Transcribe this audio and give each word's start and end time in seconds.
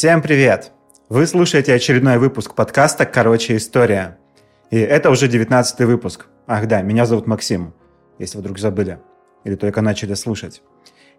Всем 0.00 0.22
привет! 0.22 0.72
Вы 1.10 1.26
слушаете 1.26 1.74
очередной 1.74 2.16
выпуск 2.16 2.54
подкаста 2.54 3.04
«Короче, 3.04 3.56
история». 3.56 4.16
И 4.70 4.78
это 4.78 5.10
уже 5.10 5.28
19 5.28 5.80
выпуск. 5.80 6.24
Ах 6.46 6.66
да, 6.66 6.80
меня 6.80 7.04
зовут 7.04 7.26
Максим, 7.26 7.74
если 8.18 8.38
вдруг 8.38 8.58
забыли 8.58 8.98
или 9.44 9.56
только 9.56 9.82
начали 9.82 10.14
слушать. 10.14 10.62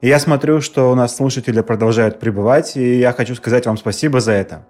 И 0.02 0.08
я 0.08 0.18
смотрю, 0.18 0.62
что 0.62 0.91
у 0.91 0.96
нас 0.96 1.16
слушатели 1.16 1.62
продолжают 1.62 2.20
пребывать, 2.20 2.76
и 2.76 2.98
я 2.98 3.14
хочу 3.14 3.36
сказать 3.36 3.68
вам 3.68 3.78
спасибо 3.78 4.20
за 4.20 4.32
это. 4.32 4.66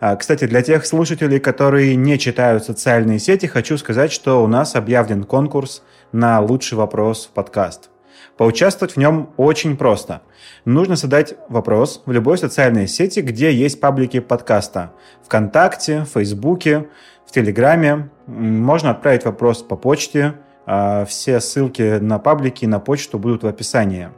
А, 0.00 0.16
кстати, 0.16 0.46
для 0.46 0.60
тех 0.60 0.84
слушателей, 0.84 1.40
которые 1.40 1.96
не 1.96 2.18
читают 2.18 2.62
социальные 2.62 3.20
сети, 3.20 3.46
хочу 3.46 3.78
сказать, 3.78 4.12
что 4.12 4.44
у 4.44 4.46
нас 4.46 4.76
объявлен 4.76 5.24
конкурс 5.24 5.82
на 6.12 6.42
лучший 6.42 6.76
вопрос 6.76 7.24
в 7.24 7.30
подкаст– 7.30 7.88
Поучаствовать 8.36 8.96
в 8.96 8.98
нем 8.98 9.30
очень 9.38 9.76
просто. 9.76 10.22
Нужно 10.66 10.96
задать 10.96 11.34
вопрос 11.48 12.02
в 12.04 12.12
любой 12.12 12.36
социальной 12.36 12.86
сети, 12.86 13.20
где 13.20 13.52
есть 13.52 13.80
паблики 13.80 14.20
подкаста. 14.20 14.92
Вконтакте, 15.24 16.04
Фейсбуке, 16.04 16.88
в 17.26 17.32
Телеграме. 17.32 18.10
Можно 18.26 18.90
отправить 18.90 19.24
вопрос 19.24 19.62
по 19.62 19.76
почте. 19.76 20.34
А, 20.66 21.06
все 21.06 21.40
ссылки 21.40 21.98
на 21.98 22.18
паблики 22.18 22.64
и 22.64 22.68
на 22.68 22.78
почту 22.78 23.18
будут 23.18 23.42
в 23.42 23.46
описании. 23.46 24.10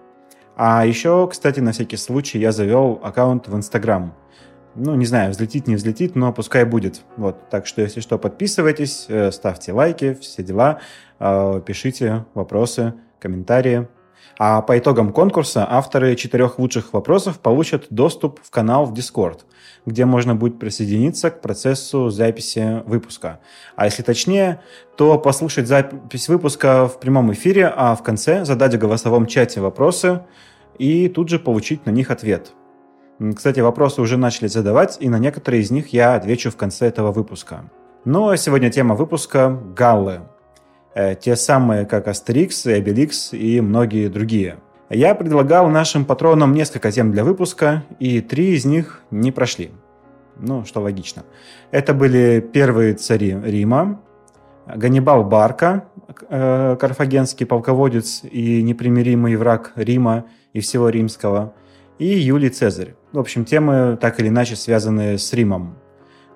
А 0.57 0.85
еще, 0.85 1.29
кстати, 1.29 1.61
на 1.61 1.71
всякий 1.71 1.97
случай 1.97 2.41
я 2.41 2.51
завел 2.51 3.01
аккаунт 3.05 3.47
в 3.47 3.55
Инстаграм. 3.55 4.15
Ну, 4.75 4.97
не 4.97 5.07
знаю, 5.07 5.30
взлетит, 5.30 5.69
не 5.69 5.77
взлетит, 5.77 6.16
но 6.16 6.33
пускай 6.33 6.65
будет. 6.65 7.03
Вот, 7.16 7.49
так 7.51 7.66
что, 7.66 7.83
если 7.83 8.01
что, 8.01 8.19
подписывайтесь, 8.19 9.07
э, 9.09 9.30
ставьте 9.30 9.73
лайки, 9.73 10.15
все 10.15 10.43
дела, 10.43 10.80
а, 11.21 11.60
пишите 11.60 12.25
вопросы, 12.35 12.95
комментарии. 13.21 13.88
А 14.38 14.63
по 14.63 14.79
итогам 14.79 15.13
конкурса 15.13 15.66
авторы 15.69 16.15
четырех 16.15 16.61
лучших 16.61 16.93
вопросов 16.93 17.41
получат 17.41 17.87
доступ 17.91 18.41
в 18.43 18.51
канал 18.51 18.87
в 18.87 18.93
Discord, 18.93 19.41
где 19.85 20.05
можно 20.05 20.37
будет 20.37 20.60
присоединиться 20.60 21.30
к 21.30 21.41
процессу 21.41 22.09
записи 22.10 22.83
выпуска. 22.87 23.41
А 23.75 23.87
если 23.87 24.02
точнее, 24.02 24.60
то 24.97 25.19
послушать 25.19 25.66
запись 25.66 26.29
выпуска 26.29 26.87
в 26.87 27.01
прямом 27.01 27.33
эфире, 27.33 27.66
а 27.66 27.97
в 27.97 28.02
конце 28.05 28.45
задать 28.45 28.75
в 28.75 28.79
голосовом 28.79 29.27
чате 29.27 29.60
вопросы 29.60 30.23
и 30.79 31.09
тут 31.09 31.29
же 31.29 31.41
получить 31.41 31.85
на 31.85 31.91
них 31.91 32.13
ответ. 32.13 32.53
Кстати, 33.35 33.59
вопросы 33.59 34.01
уже 34.01 34.16
начали 34.16 34.47
задавать, 34.47 34.99
и 35.01 35.09
на 35.09 35.19
некоторые 35.19 35.63
из 35.63 35.73
них 35.73 35.93
я 35.93 36.15
отвечу 36.15 36.53
в 36.53 36.57
конце 36.57 36.87
этого 36.87 37.10
выпуска. 37.10 37.69
Ну 38.05 38.29
а 38.29 38.37
сегодня 38.37 38.71
тема 38.71 38.95
выпуска– 38.95 39.49
галлы– 39.77 40.21
те 41.21 41.37
самые, 41.37 41.87
как 41.87 42.09
Астерикс, 42.09 42.66
Обеликс 42.66 43.32
и 43.32 43.60
многие 43.60 44.09
другие. 44.09 44.59
Я 44.91 45.15
предлагал 45.15 45.68
нашим 45.68 46.04
патронам 46.04 46.54
несколько 46.54 46.91
тем 46.91 47.13
для 47.13 47.23
выпуска, 47.23 47.85
и 47.99 48.21
три 48.21 48.54
из 48.54 48.65
них 48.65 49.02
не 49.10 49.32
прошли. 49.32 49.71
Ну, 50.38 50.65
что 50.65 50.80
логично. 50.80 51.24
Это 51.71 51.93
были 51.93 52.41
первые 52.41 52.95
цари 52.95 53.37
Рима, 53.45 54.01
Ганнибал 54.66 55.24
Барка, 55.24 55.85
э, 56.29 56.76
карфагенский 56.79 57.46
полководец 57.46 58.23
и 58.24 58.63
непримиримый 58.63 59.37
враг 59.37 59.73
Рима 59.76 60.26
и 60.52 60.60
всего 60.60 60.88
римского, 60.88 61.54
и 61.99 62.07
Юлий 62.07 62.51
Цезарь. 62.51 62.95
В 63.13 63.19
общем, 63.19 63.45
темы 63.45 63.99
так 64.00 64.21
или 64.21 64.28
иначе 64.28 64.56
связанные 64.56 65.19
с 65.19 65.32
Римом. 65.32 65.76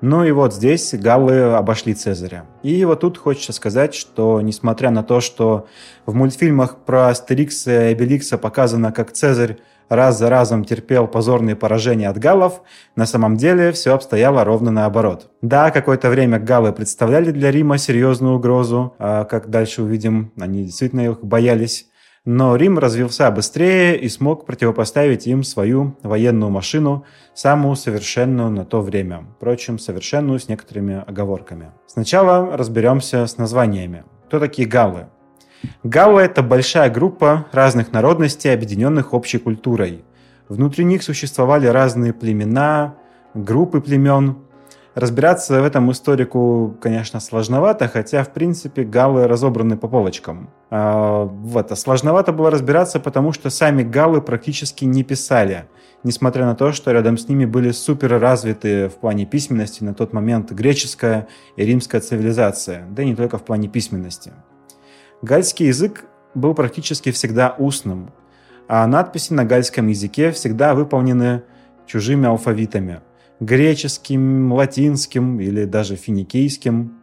Ну 0.02 0.24
и 0.24 0.32
вот 0.32 0.52
здесь 0.52 0.92
галлы 0.94 1.54
обошли 1.54 1.94
Цезаря. 1.94 2.44
И 2.64 2.84
вот 2.84 3.00
тут 3.00 3.18
хочется 3.18 3.52
сказать, 3.52 3.94
что 3.94 4.40
несмотря 4.40 4.90
на 4.90 5.04
то, 5.04 5.20
что 5.20 5.68
в 6.06 6.14
мультфильмах 6.14 6.78
про 6.78 7.06
Астерикса 7.10 7.70
и 7.70 7.92
Обеликса 7.92 8.36
показано, 8.36 8.90
как 8.90 9.12
Цезарь 9.12 9.58
раз 9.88 10.18
за 10.18 10.28
разом 10.28 10.64
терпел 10.64 11.06
позорные 11.06 11.54
поражения 11.54 12.08
от 12.08 12.18
галлов, 12.18 12.62
на 12.96 13.06
самом 13.06 13.36
деле 13.36 13.70
все 13.70 13.94
обстояло 13.94 14.42
ровно 14.42 14.72
наоборот. 14.72 15.30
Да, 15.40 15.70
какое-то 15.70 16.10
время 16.10 16.40
галлы 16.40 16.72
представляли 16.72 17.30
для 17.30 17.52
Рима 17.52 17.78
серьезную 17.78 18.34
угрозу, 18.34 18.96
а 18.98 19.22
как 19.22 19.50
дальше 19.50 19.82
увидим, 19.82 20.32
они 20.36 20.64
действительно 20.64 21.02
их 21.02 21.22
боялись. 21.22 21.86
Но 22.24 22.54
Рим 22.54 22.78
развился 22.78 23.28
быстрее 23.32 23.98
и 23.98 24.08
смог 24.08 24.46
противопоставить 24.46 25.26
им 25.26 25.42
свою 25.42 25.96
военную 26.04 26.50
машину, 26.50 27.04
самую 27.34 27.74
совершенную 27.74 28.48
на 28.48 28.64
то 28.64 28.80
время. 28.80 29.26
Впрочем, 29.36 29.80
совершенную 29.80 30.38
с 30.38 30.48
некоторыми 30.48 31.02
оговорками. 31.04 31.72
Сначала 31.88 32.56
разберемся 32.56 33.26
с 33.26 33.38
названиями. 33.38 34.04
Кто 34.26 34.38
такие 34.38 34.68
галлы? 34.68 35.08
Галлы– 35.82 36.20
это 36.22 36.44
большая 36.44 36.90
группа 36.90 37.46
разных 37.50 37.92
народностей, 37.92 38.54
объединенных 38.54 39.14
общей 39.14 39.38
культурой. 39.38 40.04
Внутри 40.48 40.84
них 40.84 41.02
существовали 41.02 41.66
разные 41.66 42.12
племена, 42.12 42.94
группы 43.34 43.80
племен, 43.80 44.36
Разбираться 44.94 45.62
в 45.62 45.64
этом 45.64 45.90
историку, 45.90 46.76
конечно, 46.78 47.18
сложновато, 47.18 47.88
хотя, 47.88 48.22
в 48.24 48.32
принципе, 48.32 48.84
галлы 48.84 49.26
разобраны 49.26 49.78
по 49.78 49.88
полочкам. 49.88 50.50
А, 50.70 51.24
вот, 51.24 51.72
а 51.72 51.76
сложновато 51.76 52.32
было 52.32 52.50
разбираться, 52.50 53.00
потому 53.00 53.32
что 53.32 53.48
сами 53.48 53.82
галлы 53.82 54.20
практически 54.20 54.84
не 54.84 55.02
писали, 55.02 55.64
несмотря 56.04 56.44
на 56.44 56.54
то, 56.54 56.72
что 56.72 56.92
рядом 56.92 57.16
с 57.16 57.26
ними 57.26 57.46
были 57.46 57.70
супер 57.70 58.20
развитые 58.20 58.90
в 58.90 58.96
плане 58.96 59.24
письменности 59.24 59.82
на 59.82 59.94
тот 59.94 60.12
момент 60.12 60.52
греческая 60.52 61.26
и 61.56 61.64
римская 61.64 62.02
цивилизация, 62.02 62.84
да 62.90 63.02
и 63.02 63.06
не 63.06 63.16
только 63.16 63.38
в 63.38 63.44
плане 63.44 63.68
письменности. 63.68 64.32
Гальский 65.22 65.68
язык 65.68 66.04
был 66.34 66.52
практически 66.52 67.12
всегда 67.12 67.54
устным, 67.58 68.12
а 68.68 68.86
надписи 68.86 69.32
на 69.32 69.46
гальском 69.46 69.86
языке 69.86 70.32
всегда 70.32 70.74
выполнены 70.74 71.44
чужими 71.86 72.26
алфавитами– 72.26 73.00
греческим, 73.44 74.52
латинским 74.52 75.40
или 75.40 75.64
даже 75.64 75.96
финикийским. 75.96 76.98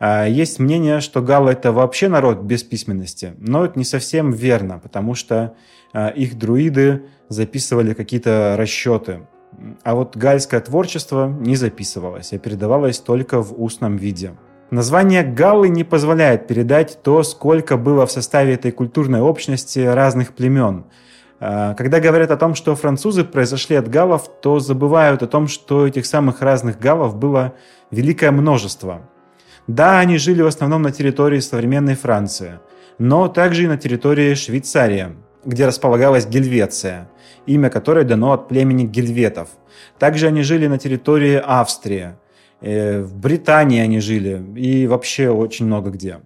А, 0.00 0.26
есть 0.26 0.58
мнение, 0.58 1.00
что 1.00 1.22
галлы 1.22 1.52
это 1.52 1.72
вообще 1.72 2.08
народ 2.08 2.40
без 2.40 2.62
письменности, 2.62 3.34
но 3.38 3.64
это 3.64 3.78
не 3.78 3.84
совсем 3.84 4.32
верно, 4.32 4.78
потому 4.78 5.14
что 5.14 5.54
а, 5.92 6.08
их 6.08 6.38
друиды 6.38 7.04
записывали 7.28 7.94
какие-то 7.94 8.56
расчеты. 8.58 9.26
А 9.84 9.94
вот 9.94 10.16
гальское 10.16 10.60
творчество 10.60 11.28
не 11.28 11.54
записывалось, 11.54 12.32
а 12.32 12.38
передавалось 12.38 12.98
только 12.98 13.40
в 13.40 13.62
устном 13.62 13.96
виде. 13.96 14.32
Название 14.70 15.22
Галлы 15.22 15.68
не 15.68 15.84
позволяет 15.84 16.48
передать 16.48 16.98
то, 17.04 17.22
сколько 17.22 17.76
было 17.76 18.06
в 18.06 18.10
составе 18.10 18.54
этой 18.54 18.72
культурной 18.72 19.20
общности 19.20 19.78
разных 19.78 20.32
племен– 20.32 20.86
когда 21.38 22.00
говорят 22.00 22.30
о 22.30 22.36
том, 22.36 22.54
что 22.54 22.74
французы 22.74 23.24
произошли 23.24 23.76
от 23.76 23.88
галлов, 23.88 24.30
то 24.40 24.60
забывают 24.60 25.22
о 25.22 25.26
том, 25.26 25.48
что 25.48 25.86
этих 25.86 26.06
самых 26.06 26.42
разных 26.42 26.78
галлов 26.78 27.16
было 27.16 27.54
великое 27.90 28.30
множество. 28.30 29.02
Да, 29.66 29.98
они 29.98 30.18
жили 30.18 30.42
в 30.42 30.46
основном 30.46 30.82
на 30.82 30.92
территории 30.92 31.40
современной 31.40 31.94
Франции, 31.94 32.60
но 32.98 33.28
также 33.28 33.64
и 33.64 33.66
на 33.66 33.78
территории 33.78 34.34
Швейцарии, 34.34 35.16
где 35.44 35.66
располагалась 35.66 36.26
Гельвеция, 36.26 37.08
имя 37.46 37.70
которой 37.70 38.04
дано 38.04 38.32
от 38.32 38.48
племени 38.48 38.84
гельветов. 38.84 39.48
Также 39.98 40.26
они 40.26 40.42
жили 40.42 40.66
на 40.66 40.78
территории 40.78 41.40
Австрии, 41.42 42.14
э, 42.60 43.02
в 43.02 43.16
Британии 43.16 43.80
они 43.80 44.00
жили 44.00 44.42
и 44.56 44.86
вообще 44.86 45.30
очень 45.30 45.66
много 45.66 45.90
где. 45.90 46.18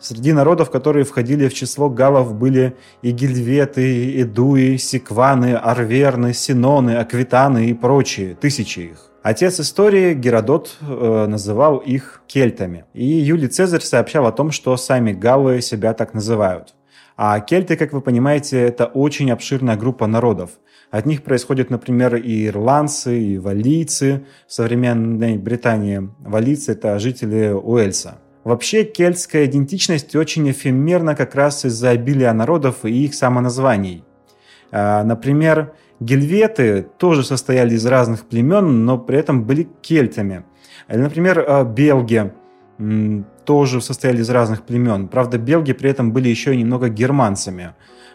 Среди 0.00 0.32
народов, 0.32 0.70
которые 0.70 1.04
входили 1.04 1.48
в 1.48 1.54
число 1.54 1.90
галлов, 1.90 2.34
были 2.34 2.76
и 3.02 3.10
гильветы, 3.10 4.24
дуи, 4.24 4.76
сикваны, 4.76 5.54
арверны, 5.54 6.32
синоны, 6.32 6.96
аквитаны 6.96 7.66
и 7.66 7.74
прочие, 7.74 8.34
тысячи 8.36 8.80
их. 8.80 9.10
Отец 9.22 9.58
истории 9.58 10.14
Геродот 10.14 10.76
э, 10.80 11.26
называл 11.28 11.78
их 11.78 12.22
кельтами. 12.28 12.84
И 12.94 13.04
Юлий 13.04 13.48
Цезарь 13.48 13.82
сообщал 13.82 14.26
о 14.26 14.32
том, 14.32 14.52
что 14.52 14.76
сами 14.76 15.12
галлы 15.12 15.60
себя 15.60 15.92
так 15.92 16.14
называют. 16.14 16.74
А 17.16 17.40
кельты, 17.40 17.76
как 17.76 17.92
вы 17.92 18.00
понимаете, 18.00 18.60
это 18.60 18.86
очень 18.86 19.32
обширная 19.32 19.76
группа 19.76 20.06
народов. 20.06 20.50
От 20.92 21.04
них 21.04 21.24
происходят, 21.24 21.68
например, 21.68 22.14
и 22.14 22.46
ирландцы, 22.46 23.20
и 23.20 23.38
валийцы 23.38 24.24
в 24.46 24.52
современной 24.52 25.36
Британии. 25.36 26.08
Валийцы– 26.20 26.72
это 26.72 26.98
жители 27.00 27.50
Уэльса. 27.52 28.18
Вообще, 28.48 28.84
кельтская 28.84 29.44
идентичность 29.44 30.16
очень 30.16 30.50
эфемерна 30.50 31.14
как 31.14 31.34
раз 31.34 31.66
из-за 31.66 31.90
обилия 31.90 32.32
народов 32.32 32.86
и 32.86 33.04
их 33.04 33.14
самоназваний. 33.14 34.04
А, 34.70 35.04
например, 35.04 35.74
гельветы 36.00 36.88
тоже 36.96 37.24
состояли 37.24 37.74
из 37.74 37.84
разных 37.84 38.24
племен, 38.24 38.86
но 38.86 38.96
при 38.96 39.18
этом 39.18 39.44
были 39.44 39.68
кельтами. 39.82 40.46
Или, 40.88 40.96
например, 40.96 41.44
а, 41.46 41.62
белги 41.62 42.32
тоже 43.44 43.82
состояли 43.82 44.22
из 44.22 44.30
разных 44.30 44.62
племен. 44.62 45.08
Правда, 45.08 45.36
белги 45.36 45.74
при 45.74 45.90
этом 45.90 46.12
были 46.14 46.30
еще 46.30 46.54
и 46.54 46.56
немного 46.56 46.88
германцами, 46.88 47.74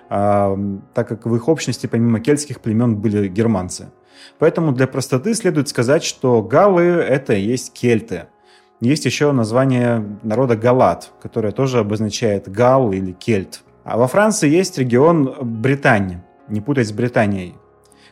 а, 0.10 0.58
так 0.96 1.10
как 1.10 1.28
в 1.28 1.36
их 1.36 1.48
общности 1.48 1.86
помимо 1.86 2.20
кельтских 2.20 2.60
племен 2.60 2.96
были 2.96 3.28
германцы. 3.28 3.92
Поэтому 4.40 4.72
для 4.72 4.88
простоты 4.88 5.36
следует 5.36 5.70
сказать, 5.70 6.04
что 6.04 6.42
галлы– 6.42 6.82
это 6.86 7.34
и 7.34 7.42
есть 7.42 7.72
кельты– 7.72 8.24
есть 8.82 9.06
еще 9.06 9.32
название 9.32 10.20
народа 10.24 10.56
Галат, 10.56 11.12
которое 11.22 11.52
тоже 11.52 11.80
обозначает 11.80 12.50
Гал 12.50 12.92
или 12.92 13.12
Кельт. 13.12 13.62
А 13.84 13.98
во 13.98 14.08
Франции 14.08 14.50
есть 14.50 14.78
регион 14.78 15.36
Британия, 15.42 16.26
не 16.48 16.62
путать 16.62 16.88
с 16.88 16.92
Британией. 16.92 17.56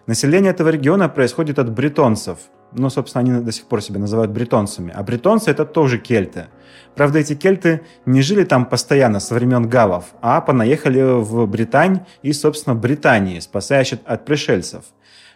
Население 0.08 0.52
этого 0.52 0.70
региона 0.70 1.10
происходит 1.10 1.60
от 1.60 1.72
бретонцев. 1.72 2.40
Ну, 2.74 2.90
собственно, 2.90 3.22
они 3.22 3.44
до 3.44 3.52
сих 3.52 3.66
пор 3.66 3.82
себя 3.82 4.00
называют 4.00 4.32
бретонцами. 4.32 4.94
А 4.96 5.04
бретонцы– 5.04 5.52
это 5.52 5.66
тоже 5.66 5.98
кельты. 5.98 6.46
Правда, 6.96 7.20
эти 7.20 7.36
кельты 7.36 7.82
не 8.06 8.22
жили 8.22 8.44
там 8.44 8.66
постоянно 8.66 9.20
со 9.20 9.36
времен 9.36 9.68
галлов, 9.68 10.06
а 10.22 10.42
понаехали 10.42 11.02
в 11.22 11.46
Британь 11.48 12.06
и, 12.22 12.34
собственно, 12.34 12.76
Британии, 12.76 13.40
спасаясь 13.40 13.94
от 14.06 14.26
пришельцев. 14.26 14.86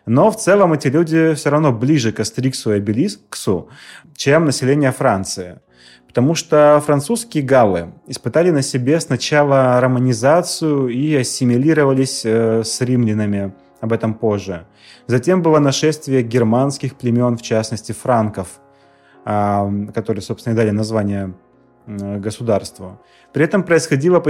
Но 0.05 0.29
в 0.29 0.37
целом 0.37 0.73
эти 0.73 0.87
люди 0.87 1.33
все 1.33 1.49
равно 1.49 1.71
ближе 1.71 2.11
к 2.11 2.19
Астериксу 2.19 2.73
и 2.73 2.77
Обелисксу, 2.77 3.69
чем 4.15 4.45
население 4.45 4.91
Франции. 4.91 5.59
Потому 6.07 6.35
что 6.35 6.81
французские 6.85 7.43
галлы 7.43 7.93
испытали 8.07 8.51
на 8.51 8.61
себе 8.61 8.99
сначала 8.99 9.81
романизацию 9.81 10.87
и 10.87 11.15
ассимилировались 11.15 12.21
э, 12.23 12.63
с 12.63 12.81
римлянами, 12.81 13.53
об 13.81 13.91
этом 13.91 14.13
позже. 14.13 14.65
Затем 15.07 15.41
было 15.41 15.59
нашествие 15.59 16.23
германских 16.23 16.95
племен, 16.95 17.37
в 17.37 17.41
частности 17.41 17.91
франков, 17.91 18.59
э, 19.25 19.87
которые, 19.93 20.21
собственно, 20.21 20.53
и 20.53 20.55
дали 20.55 20.71
название 20.71 21.33
государству. 21.87 22.99
При 23.33 23.43
этом 23.43 23.63
происходило 23.63 24.23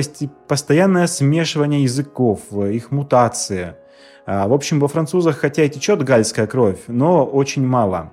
постоянное 0.47 1.07
смешивание 1.07 1.83
языков, 1.83 2.51
их 2.51 2.91
мутация. 2.91 3.77
В 4.25 4.53
общем, 4.53 4.79
во 4.79 4.87
французах 4.87 5.37
хотя 5.37 5.63
и 5.63 5.69
течет 5.69 6.03
гальская 6.03 6.47
кровь, 6.47 6.79
но 6.87 7.25
очень 7.25 7.65
мало. 7.65 8.11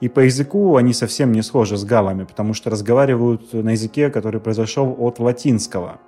И 0.00 0.08
по 0.08 0.20
языку 0.20 0.76
они 0.76 0.92
совсем 0.92 1.32
не 1.32 1.42
схожи 1.42 1.76
с 1.76 1.84
галами, 1.84 2.24
потому 2.24 2.52
что 2.52 2.68
разговаривают 2.68 3.52
на 3.52 3.70
языке, 3.70 4.10
который 4.10 4.40
произошел 4.40 4.94
от 4.98 5.18
латинского. 5.18 6.00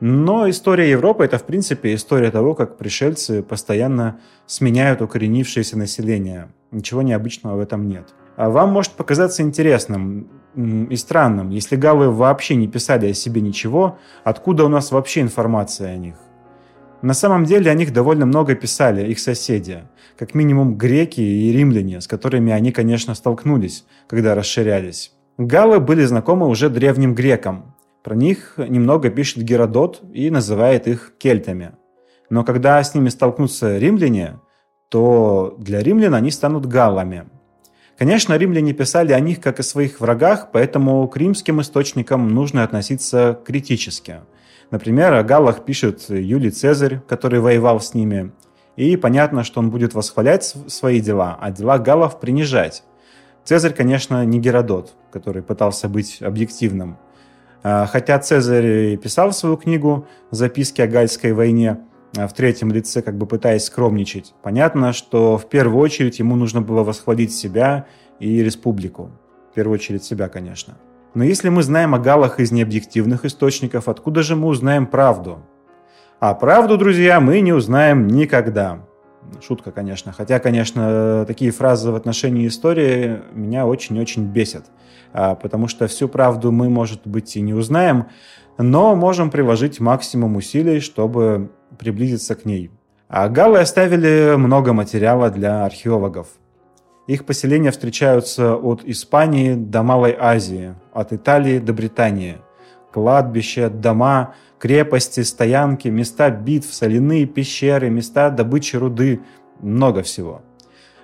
Но 0.00 0.48
история 0.50 0.90
Европы– 0.90 1.24
это, 1.26 1.38
в 1.38 1.44
принципе, 1.44 1.94
история 1.94 2.30
того, 2.30 2.54
как 2.54 2.76
пришельцы 2.76 3.42
постоянно 3.42 4.20
сменяют 4.46 5.00
укоренившееся 5.00 5.78
население. 5.78 6.48
Ничего 6.70 7.02
необычного 7.02 7.56
в 7.56 7.60
этом 7.60 7.88
нет. 7.88 8.08
А 8.36 8.50
вам 8.50 8.70
может 8.70 8.92
показаться 8.92 9.42
интересным 9.42 10.28
и 10.54 10.96
странным, 10.96 11.50
если 11.50 11.76
галлы 11.76 12.10
вообще 12.10 12.56
не 12.56 12.68
писали 12.68 13.10
о 13.10 13.14
себе 13.14 13.40
ничего, 13.40 13.98
откуда 14.24 14.64
у 14.64 14.68
нас 14.68 14.90
вообще 14.90 15.20
информация 15.20 15.92
о 15.92 15.96
них? 15.96 16.16
На 17.02 17.14
самом 17.14 17.44
деле 17.44 17.68
о 17.68 17.74
них 17.74 17.92
довольно 17.92 18.26
много 18.26 18.54
писали 18.54 19.10
их 19.10 19.18
соседи, 19.18 19.82
как 20.16 20.34
минимум 20.34 20.76
греки 20.76 21.20
и 21.20 21.50
римляне, 21.50 22.00
с 22.00 22.06
которыми 22.06 22.52
они, 22.52 22.70
конечно, 22.70 23.16
столкнулись, 23.16 23.84
когда 24.06 24.36
расширялись. 24.36 25.12
Галлы 25.36 25.80
были 25.80 26.04
знакомы 26.04 26.46
уже 26.46 26.70
древним 26.70 27.16
грекам. 27.16 27.74
Про 28.04 28.14
них 28.14 28.54
немного 28.56 29.10
пишет 29.10 29.42
Геродот 29.42 30.00
и 30.12 30.30
называет 30.30 30.86
их 30.86 31.14
кельтами. 31.18 31.72
Но 32.30 32.44
когда 32.44 32.82
с 32.82 32.94
ними 32.94 33.08
столкнутся 33.08 33.78
римляне, 33.78 34.38
то 34.88 35.56
для 35.58 35.82
римлян 35.82 36.14
они 36.14 36.30
станут 36.30 36.66
галлами. 36.66 37.24
Конечно, 37.98 38.36
римляне 38.36 38.74
писали 38.74 39.12
о 39.12 39.20
них 39.20 39.40
как 39.40 39.58
о 39.58 39.64
своих 39.64 40.00
врагах, 40.00 40.50
поэтому 40.52 41.08
к 41.08 41.16
римским 41.16 41.60
источникам 41.60 42.28
нужно 42.28 42.62
относиться 42.62 43.40
критически– 43.44 44.20
Например, 44.72 45.12
о 45.12 45.22
галлах 45.22 45.66
пишет 45.66 46.08
Юлий 46.08 46.50
Цезарь, 46.50 47.02
который 47.06 47.40
воевал 47.40 47.78
с 47.78 47.92
ними. 47.92 48.32
И 48.74 48.96
понятно, 48.96 49.44
что 49.44 49.60
он 49.60 49.70
будет 49.70 49.92
восхвалять 49.92 50.56
свои 50.66 50.98
дела, 50.98 51.36
а 51.38 51.50
дела 51.50 51.78
галлов 51.78 52.18
принижать. 52.18 52.82
Цезарь, 53.44 53.74
конечно, 53.74 54.24
не 54.24 54.40
Геродот, 54.40 54.94
который 55.12 55.42
пытался 55.42 55.90
быть 55.90 56.22
объективным. 56.22 56.96
А, 57.62 57.84
хотя 57.84 58.18
Цезарь 58.18 58.96
писал 58.96 59.32
свою 59.32 59.58
книгу 59.58 60.06
«Записки 60.30 60.80
о 60.80 60.86
Гальской 60.86 61.34
войне», 61.34 61.80
а, 62.16 62.26
в 62.26 62.32
третьем 62.32 62.72
лице, 62.72 63.02
как 63.02 63.18
бы 63.18 63.26
пытаясь 63.26 63.64
скромничать. 63.64 64.32
Понятно, 64.42 64.94
что 64.94 65.36
в 65.36 65.50
первую 65.50 65.82
очередь 65.82 66.18
ему 66.18 66.34
нужно 66.34 66.62
было 66.62 66.82
восхвалить 66.82 67.34
себя 67.34 67.84
и 68.20 68.42
республику. 68.42 69.10
В 69.50 69.54
первую 69.54 69.74
очередь 69.74 70.02
себя, 70.02 70.30
конечно. 70.30 70.78
Но 71.14 71.24
если 71.24 71.50
мы 71.50 71.62
знаем 71.62 71.94
о 71.94 71.98
галах 71.98 72.40
из 72.40 72.52
необъективных 72.52 73.24
источников, 73.26 73.88
откуда 73.88 74.22
же 74.22 74.34
мы 74.34 74.48
узнаем 74.48 74.86
правду? 74.86 75.40
А 76.20 76.34
правду, 76.34 76.78
друзья, 76.78 77.20
мы 77.20 77.40
не 77.40 77.52
узнаем 77.52 78.06
никогда. 78.06 78.80
Шутка, 79.40 79.72
конечно. 79.72 80.12
Хотя, 80.12 80.38
конечно, 80.38 81.24
такие 81.26 81.50
фразы 81.50 81.90
в 81.90 81.96
отношении 81.96 82.46
истории 82.46 83.20
меня 83.32 83.66
очень-очень 83.66 84.24
бесят. 84.24 84.66
А, 85.12 85.34
потому 85.34 85.68
что 85.68 85.86
всю 85.86 86.08
правду 86.08 86.50
мы, 86.50 86.70
может 86.70 87.06
быть, 87.06 87.36
и 87.36 87.42
не 87.42 87.52
узнаем, 87.52 88.06
но 88.56 88.96
можем 88.96 89.30
приложить 89.30 89.80
максимум 89.80 90.36
усилий, 90.36 90.80
чтобы 90.80 91.50
приблизиться 91.78 92.34
к 92.34 92.46
ней. 92.46 92.70
А 93.08 93.28
галы 93.28 93.58
оставили 93.58 94.36
много 94.36 94.72
материала 94.72 95.30
для 95.30 95.66
археологов– 95.66 96.28
их 97.06 97.24
поселения 97.24 97.70
встречаются 97.70 98.54
от 98.54 98.84
Испании 98.84 99.54
до 99.54 99.82
Малой 99.82 100.16
Азии, 100.18 100.74
от 100.92 101.12
Италии 101.12 101.58
до 101.58 101.72
Британии. 101.72 102.38
Кладбища, 102.92 103.70
дома, 103.70 104.34
крепости, 104.58 105.20
стоянки, 105.20 105.88
места 105.88 106.30
битв, 106.30 106.72
соляные 106.72 107.26
пещеры, 107.26 107.90
места 107.90 108.30
добычи 108.30 108.76
руды, 108.76 109.20
много 109.60 110.02
всего. 110.02 110.42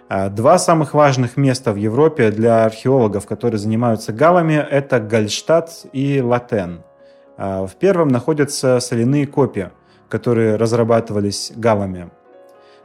А 0.09 0.31
два 0.31 0.59
самых 0.59 0.95
важных 0.95 1.37
места 1.37 1.73
в 1.73 1.77
Европе 1.77 2.31
для 2.31 2.65
археологов, 2.65 3.27
которые 3.27 3.59
занимаются 3.59 4.13
галами, 4.13 4.55
это 4.55 5.01
Гальштадт 5.01 5.87
и 5.93 6.21
Латен. 6.23 6.83
А 7.37 7.67
в 7.67 7.75
первом 7.75 8.09
находятся 8.09 8.81
соляные 8.81 9.27
копии, 9.27 9.71
которые 10.09 10.57
разрабатывались 10.57 11.53
галами. 11.55 12.11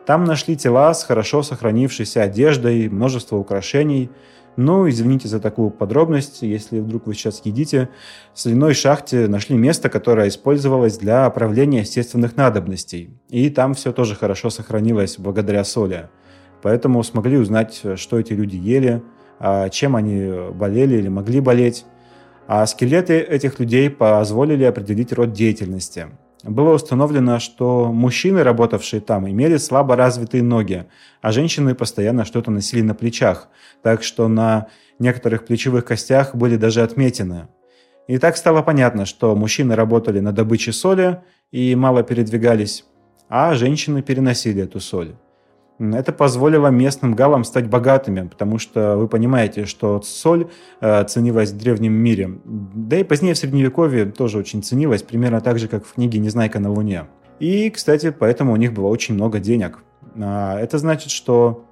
Там 0.05 0.25
нашли 0.25 0.57
тела 0.57 0.93
с 0.93 1.03
хорошо 1.03 1.43
сохранившейся 1.43 2.23
одеждой, 2.23 2.89
множество 2.89 3.37
украшений. 3.37 4.09
Ну, 4.57 4.87
извините 4.87 5.27
за 5.27 5.39
такую 5.39 5.71
подробность, 5.71 6.41
если 6.41 6.79
вдруг 6.79 7.07
вы 7.07 7.13
сейчас 7.13 7.41
едите. 7.45 7.89
В 8.33 8.39
соляной 8.39 8.73
шахте 8.73 9.27
нашли 9.27 9.55
место, 9.55 9.89
которое 9.89 10.27
использовалось 10.27 10.97
для 10.97 11.25
оправления 11.25 11.79
естественных 11.79 12.35
надобностей. 12.35 13.11
И 13.29 13.49
там 13.49 13.73
все 13.73 13.93
тоже 13.93 14.15
хорошо 14.15 14.49
сохранилось 14.49 15.17
благодаря 15.17 15.63
соли. 15.63 16.09
Поэтому 16.61 17.01
смогли 17.03 17.37
узнать, 17.37 17.81
что 17.95 18.19
эти 18.19 18.33
люди 18.33 18.57
ели, 18.57 19.01
а 19.39 19.69
чем 19.69 19.95
они 19.95 20.51
болели 20.51 20.97
или 20.97 21.07
могли 21.07 21.39
болеть. 21.39 21.85
А 22.45 22.65
скелеты 22.65 23.19
этих 23.19 23.59
людей 23.59 23.89
позволили 23.89 24.65
определить 24.65 25.13
род 25.13 25.31
деятельности– 25.31 26.07
было 26.43 26.73
установлено, 26.73 27.39
что 27.39 27.91
мужчины, 27.91 28.43
работавшие 28.43 28.99
там, 28.99 29.29
имели 29.29 29.57
слабо 29.57 29.95
развитые 29.95 30.43
ноги, 30.43 30.85
а 31.21 31.31
женщины 31.31 31.73
постоянно 31.73 32.25
что-то 32.25 32.51
носили 32.51 32.81
на 32.81 32.93
плечах, 32.93 33.47
так 33.81 34.03
что 34.03 34.27
на 34.27 34.67
некоторых 34.99 35.45
плечевых 35.45 35.85
костях 35.85 36.35
были 36.35 36.57
даже 36.57 36.83
отметины. 36.83 37.47
И 38.07 38.17
так 38.17 38.35
стало 38.35 38.61
понятно, 38.61 39.05
что 39.05 39.35
мужчины 39.35 39.75
работали 39.75 40.19
на 40.19 40.33
добыче 40.33 40.73
соли 40.73 41.21
и 41.51 41.73
мало 41.75 42.03
передвигались, 42.03 42.85
а 43.29 43.53
женщины 43.55 44.01
переносили 44.01 44.63
эту 44.63 44.81
соль. 44.81 45.15
Это 45.79 46.11
позволило 46.11 46.67
местным 46.67 47.15
галам 47.15 47.43
стать 47.43 47.67
богатыми, 47.67 48.27
потому 48.27 48.59
что 48.59 48.95
вы 48.95 49.07
понимаете, 49.07 49.65
что 49.65 50.01
соль 50.01 50.49
э, 50.81 51.03
ценилась 51.05 51.51
в 51.51 51.57
древнем 51.57 51.93
мире. 51.93 52.39
Да 52.45 52.97
и 52.97 53.03
позднее 53.03 53.33
в 53.33 53.37
Средневековье 53.37 54.05
тоже 54.05 54.37
очень 54.37 54.61
ценилась, 54.61 55.01
примерно 55.01 55.41
так 55.41 55.57
же, 55.57 55.67
как 55.67 55.85
в 55.85 55.93
книге 55.93 56.19
«Незнайка 56.19 56.59
на 56.59 56.71
Луне». 56.71 57.05
И, 57.39 57.69
кстати, 57.71 58.15
поэтому 58.17 58.53
у 58.53 58.55
них 58.55 58.73
было 58.73 58.87
очень 58.87 59.15
много 59.15 59.39
денег. 59.39 59.79
А 60.15 60.59
это 60.59 60.77
значит, 60.77 61.11
что 61.11 61.65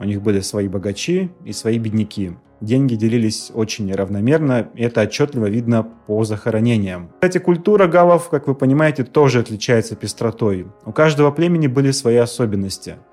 у 0.00 0.04
них 0.04 0.22
были 0.22 0.40
свои 0.40 0.66
богачи 0.66 1.30
и 1.44 1.52
свои 1.52 1.78
бедняки. 1.78 2.32
Деньги 2.60 2.96
делились 2.96 3.52
очень 3.54 3.86
неравномерно, 3.86 4.70
и 4.74 4.82
это 4.82 5.02
отчетливо 5.02 5.46
видно 5.46 5.86
по 6.06 6.24
захоронениям. 6.24 7.10
Кстати, 7.14 7.38
культура 7.38 7.86
галов, 7.86 8.28
как 8.28 8.48
вы 8.48 8.54
понимаете, 8.54 9.04
тоже 9.04 9.40
отличается 9.40 9.94
пестротой. 9.94 10.66
У 10.84 10.92
каждого 10.92 11.30
племени 11.30 11.68
были 11.68 11.92
свои 11.92 12.16
особенности– 12.16 12.96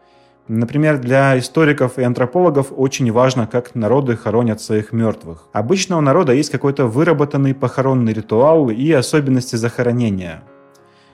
Например, 0.49 0.97
для 0.97 1.39
историков 1.39 1.97
и 1.97 2.03
антропологов 2.03 2.73
очень 2.75 3.09
важно, 3.13 3.47
как 3.47 3.75
народы 3.75 4.17
хоронят 4.17 4.61
своих 4.61 4.91
мертвых. 4.91 5.47
Обычно 5.53 5.97
у 5.97 6.01
народа 6.01 6.33
есть 6.33 6.49
какой-то 6.49 6.85
выработанный 6.85 7.55
похоронный 7.55 8.11
ритуал 8.11 8.69
и 8.69 8.91
особенности 8.91 9.55
захоронения. 9.55 10.43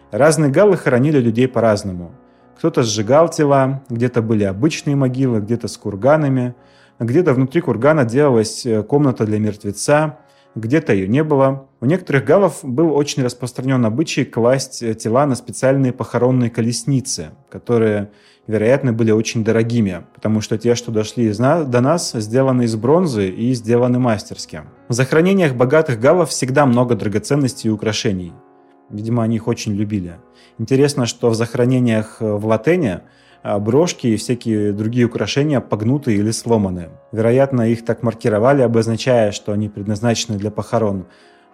Разные 0.10 0.50
галлы 0.50 0.78
хоронили 0.78 1.20
людей 1.20 1.48
по-разному. 1.48 2.12
Кто-то 2.58 2.82
сжигал 2.82 3.30
тела, 3.30 3.84
где-то 3.90 4.24
были 4.24 4.44
обычные 4.44 4.96
могилы, 4.96 5.42
где-то 5.42 5.68
с 5.68 5.78
курганами, 5.78 6.56
где-то 7.00 7.34
внутри 7.34 7.62
кургана 7.62 8.06
делалась 8.06 8.66
э, 8.66 8.82
комната 8.82 9.26
для 9.26 9.38
мертвеца, 9.40 10.18
где-то 10.56 10.92
ее 10.94 11.08
не 11.08 11.24
было. 11.24 11.68
У 11.80 11.86
некоторых 11.86 12.26
галов 12.26 12.60
был 12.64 12.94
очень 12.94 13.24
распространен 13.24 13.86
обычай 13.86 14.26
класть 14.26 14.82
э, 14.82 14.96
тела 14.96 15.28
на 15.28 15.36
специальные 15.36 15.94
похоронные 15.94 16.50
колесницы, 16.50 17.30
которые 17.50 18.10
вероятно, 18.50 18.94
были 18.94 19.12
очень 19.12 19.44
дорогими, 19.44 20.06
потому 20.16 20.42
что 20.42 20.58
те, 20.58 20.74
что 20.74 20.92
дошли 20.92 21.32
до 21.32 21.82
нас, 21.82 22.14
сделаны 22.14 22.64
из 22.64 22.76
бронзы 22.76 23.30
и 23.30 23.54
сделаны 23.54 24.00
мастерски. 24.00 24.62
В 24.88 24.94
захоронениях 24.94 25.54
богатых 25.54 26.00
галлов 26.00 26.30
всегда 26.30 26.66
много 26.66 26.96
драгоценностей 26.96 27.70
и 27.70 27.72
украшений. 27.72 28.34
Видимо, 28.90 29.22
они 29.22 29.36
их 29.36 29.48
очень 29.48 29.76
любили. 29.76 30.16
Интересно, 30.58 31.06
что 31.06 31.30
в 31.30 31.36
захоронениях 31.36 32.18
в 32.20 32.46
Латене 32.46 33.02
а 33.42 33.58
брошки 33.60 34.08
и 34.08 34.18
всякие 34.18 34.74
другие 34.74 35.06
украшения 35.06 35.62
погнуты 35.62 36.14
или 36.14 36.32
сломаны. 36.32 36.90
Вероятно, 37.14 37.70
их 37.70 37.86
так 37.86 38.04
маркировали, 38.04 38.64
обозначая, 38.64 39.32
что 39.32 39.54
они 39.54 39.70
предназначены 39.70 40.38
для 40.38 40.52
похорон. 40.52 41.06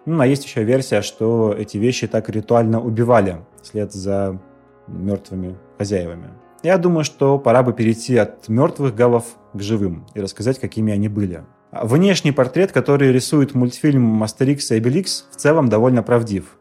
Ну, 0.04 0.20
а 0.20 0.26
есть 0.26 0.44
еще 0.44 0.64
версия, 0.64 1.02
что 1.02 1.54
эти 1.56 1.76
вещи 1.76 2.08
так 2.08 2.28
ритуально 2.28 2.80
убивали 2.80 3.36
вслед 3.62 3.92
за 3.92 4.40
мертвыми 4.88 5.56
хозяевами. 5.78 6.30
Я 6.66 6.78
думаю, 6.78 7.04
что 7.04 7.38
пора 7.38 7.62
бы 7.62 7.72
перейти 7.72 8.16
от 8.16 8.48
мертвых 8.48 8.92
галов 8.92 9.24
к 9.52 9.60
живым 9.60 10.04
и 10.14 10.20
рассказать, 10.20 10.58
какими 10.58 10.92
они 10.92 11.06
были. 11.06 11.44
Внешний 11.70 12.32
портрет, 12.32 12.72
который 12.72 13.12
рисует 13.12 13.54
мультфильм 13.54 14.20
«Астерикс 14.20 14.72
и 14.72 14.74
Обеликс», 14.74 15.26
в 15.30 15.36
целом 15.36 15.68
довольно 15.68 16.02
правдив. 16.02 16.58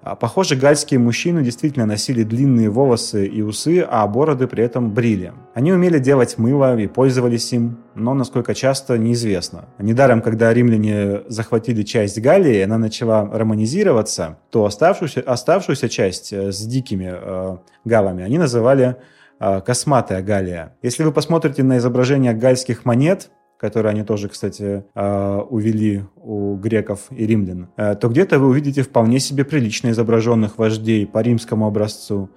А, 0.00 0.14
похоже, 0.14 0.54
гальские 0.54 1.00
мужчины 1.00 1.42
действительно 1.42 1.86
носили 1.86 2.22
длинные 2.22 2.70
волосы 2.70 3.26
и 3.26 3.42
усы, 3.42 3.80
а 3.80 4.06
бороды 4.06 4.46
при 4.46 4.62
этом 4.62 4.94
брили. 4.94 5.32
Они 5.54 5.72
умели 5.72 5.98
делать 5.98 6.38
мыло 6.38 6.78
и 6.78 6.86
пользовались 6.86 7.52
им, 7.52 7.78
но 7.96 8.14
насколько 8.14 8.54
часто, 8.54 8.96
неизвестно. 8.96 9.64
Недаром, 9.80 10.22
когда 10.22 10.54
римляне 10.54 11.22
захватили 11.26 11.82
часть 11.82 12.20
Галлии, 12.20 12.60
она 12.60 12.78
начала 12.78 13.24
романизироваться, 13.24 14.38
то 14.50 14.66
оставшуюся, 14.66 15.20
оставшуюся 15.26 15.88
часть 15.88 16.32
э, 16.32 16.52
с 16.52 16.64
дикими 16.64 17.12
э, 17.12 17.56
галами 17.84 18.22
они 18.22 18.38
называли 18.38 18.98
косматая 19.38 20.22
Галия. 20.22 20.76
Если 20.82 21.02
вы 21.04 21.12
посмотрите 21.12 21.62
на 21.62 21.78
изображение 21.78 22.32
гальских 22.32 22.84
монет, 22.84 23.30
которые 23.58 23.90
они 23.90 24.04
тоже, 24.04 24.28
кстати, 24.28 24.84
а, 24.94 25.40
увели 25.40 26.04
у 26.16 26.54
греков 26.54 27.06
и 27.10 27.26
римлян, 27.26 27.68
э, 27.76 27.96
то 27.96 28.08
где-то 28.08 28.38
вы 28.38 28.48
увидите 28.48 28.82
вполне 28.82 29.18
себе 29.18 29.44
прилично 29.44 29.90
изображенных 29.90 30.58
вождей 30.58 31.06
по 31.06 31.20
римскому 31.20 31.66
образцу, 31.66 32.30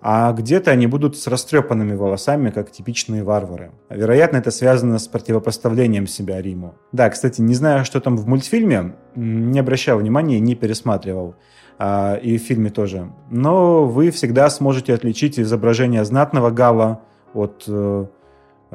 а 0.00 0.32
где-то 0.32 0.70
они 0.70 0.86
будут 0.86 1.16
с 1.16 1.26
растрепанными 1.26 1.94
волосами, 1.94 2.50
как 2.50 2.70
типичные 2.70 3.24
варвары. 3.24 3.72
Вероятно, 3.90 4.36
это 4.36 4.52
связано 4.52 4.98
с 5.00 5.08
противопоставлением 5.08 6.06
себя 6.06 6.40
Риму. 6.40 6.76
Да, 6.92 7.10
кстати, 7.10 7.40
не 7.40 7.54
знаю, 7.54 7.84
что 7.84 8.00
там 8.00 8.16
в 8.16 8.28
мультфильме, 8.28 8.94
не 9.16 9.58
обращал 9.58 9.98
внимания, 9.98 10.38
не 10.38 10.54
пересматривал. 10.54 11.34
А, 11.78 12.16
и 12.16 12.38
в 12.38 12.42
фильме 12.42 12.70
тоже. 12.70 13.10
Но 13.30 13.84
вы 13.84 14.10
всегда 14.10 14.50
сможете 14.50 14.94
отличить 14.94 15.38
изображение 15.38 16.04
знатного 16.04 16.50
гала 16.50 17.00
от 17.34 17.64
э, 17.68 18.06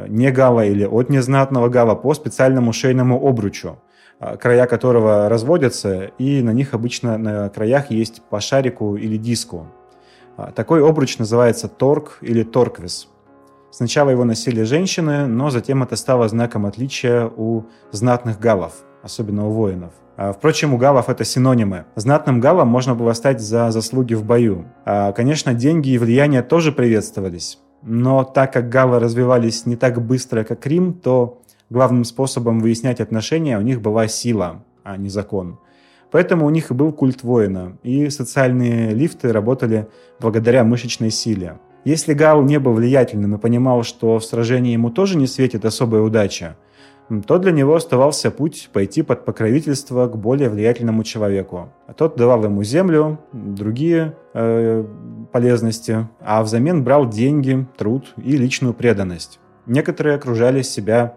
не 0.07 0.31
гала 0.31 0.65
или 0.65 0.86
от 0.86 1.10
незнатного 1.10 1.67
гала 1.67 1.95
по 1.95 2.13
специальному 2.13 2.72
шейному 2.72 3.27
обручу, 3.27 3.77
а, 4.19 4.38
края 4.38 4.67
которого 4.67 5.27
разводятся, 5.27 6.12
и 6.17 6.41
на 6.41 6.51
них 6.51 6.74
обычно 6.74 7.17
на 7.17 7.50
краях 7.50 7.91
есть 7.91 8.22
по 8.29 8.39
шарику 8.39 8.95
или 8.95 9.17
диску. 9.17 9.67
А, 10.38 10.51
такой 10.51 10.88
обруч 10.88 11.17
называется 11.17 11.67
торг 11.67 12.19
или 12.22 12.43
торквис. 12.43 13.10
Сначала 13.69 14.12
его 14.12 14.24
носили 14.24 14.63
женщины, 14.63 15.25
но 15.25 15.50
затем 15.50 15.83
это 15.83 15.95
стало 15.95 16.29
знаком 16.29 16.65
отличия 16.65 17.29
у 17.36 17.65
знатных 17.91 18.39
галов, 18.39 18.74
особенно 19.03 19.48
у 19.48 19.51
воинов. 19.51 19.93
А, 20.17 20.31
впрочем, 20.31 20.74
у 20.74 20.77
галов 20.77 21.10
это 21.10 21.24
синонимы. 21.24 21.86
Знатным 21.95 22.39
галом 22.39 22.69
можно 22.69 22.95
было 22.95 23.13
стать 23.13 23.41
за 23.41 23.69
заслуги 23.69 24.15
в 24.15 24.24
бою. 24.24 24.65
Конечно, 24.86 25.53
деньги 25.53 25.89
и 25.89 25.98
влияние 26.00 26.41
тоже 26.41 26.72
приветствовались. 26.72 27.60
Но 27.81 28.24
так 28.24 28.53
как 28.53 28.69
галы 28.69 29.00
развивались 29.00 29.65
не 29.65 29.75
так 29.75 30.01
быстро, 30.01 30.43
как 30.43 30.65
Рим, 30.65 30.93
то 30.93 31.41
главным 31.69 32.05
способом 32.05 32.60
выяснять 32.60 33.01
отношения 33.01 33.57
у 33.57 33.62
них 33.62 33.81
была 33.81 34.07
сила, 34.07 34.63
а 34.83 34.95
не 34.98 35.10
закон. 35.10 35.60
Поэтому 36.12 36.45
у 36.45 36.50
них 36.50 36.72
и 36.72 36.74
был 36.74 36.93
культ 36.93 37.24
воина, 37.24 37.77
и 37.81 38.10
социальные 38.10 38.91
лифты 38.91 39.33
работали 39.33 39.88
благодаря 40.19 40.63
мышечной 40.63 41.10
силе. 41.10 41.60
Если 41.86 42.13
Гал 42.13 42.43
не 42.43 42.60
был 42.60 42.74
влиятельным 42.74 43.36
и 43.36 43.39
понимал, 43.39 43.83
что 43.83 44.19
в 44.19 44.24
сражении 44.24 44.72
ему 44.72 44.89
тоже 44.89 45.17
не 45.17 45.27
светит 45.27 45.65
особая 45.65 46.01
удача, 46.01 46.55
то 47.22 47.38
для 47.38 47.51
него 47.51 47.75
оставался 47.75 48.32
путь 48.32 48.70
пойти 48.74 49.03
под 49.03 49.25
покровительство 49.25 50.08
к 50.08 50.17
более 50.17 50.50
влиятельному 50.50 51.03
человеку. 51.03 51.70
Тот 51.96 52.15
давал 52.15 52.43
ему 52.43 52.63
землю, 52.63 53.20
другие 53.32 54.15
э, 54.34 54.86
полезности, 55.32 56.08
а 56.20 56.41
взамен 56.43 56.84
брал 56.84 57.08
деньги, 57.08 57.67
труд 57.77 58.13
и 58.17 58.36
личную 58.38 58.74
преданность. 58.74 59.39
Некоторые 59.65 60.15
окружали 60.15 60.62
себя 60.62 61.15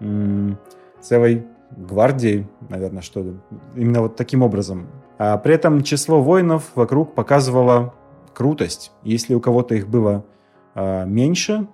м- 0.00 0.58
целой 1.00 1.46
гвардией, 1.76 2.46
наверное, 2.68 3.02
что 3.02 3.22
ли. 3.22 3.36
Именно 3.76 4.02
вот 4.02 4.16
таким 4.16 4.42
образом. 4.42 4.88
А 5.18 5.38
при 5.38 5.54
этом 5.54 5.82
число 5.82 6.20
воинов 6.22 6.70
вокруг 6.74 7.14
показывало 7.14 7.94
крутость. 8.34 8.92
Если 9.02 9.34
у 9.34 9.40
кого-то 9.40 9.74
их 9.74 9.88
было 9.88 10.24
э, 10.74 11.06
меньше, 11.06 11.68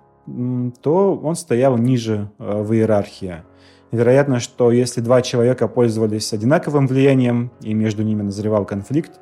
то 0.81 1.15
он 1.15 1.35
стоял 1.35 1.77
ниже 1.77 2.29
э, 2.37 2.61
в 2.61 2.73
иерархии. 2.73 3.43
Вероятно, 3.91 4.39
что 4.39 4.71
если 4.71 4.99
два 4.99 5.21
человека 5.21 5.67
пользовались 5.67 6.33
одинаковым 6.33 6.87
влиянием 6.87 7.51
и 7.61 7.73
между 7.73 8.03
ними 8.03 8.21
назревал 8.21 8.65
конфликт, 8.65 9.19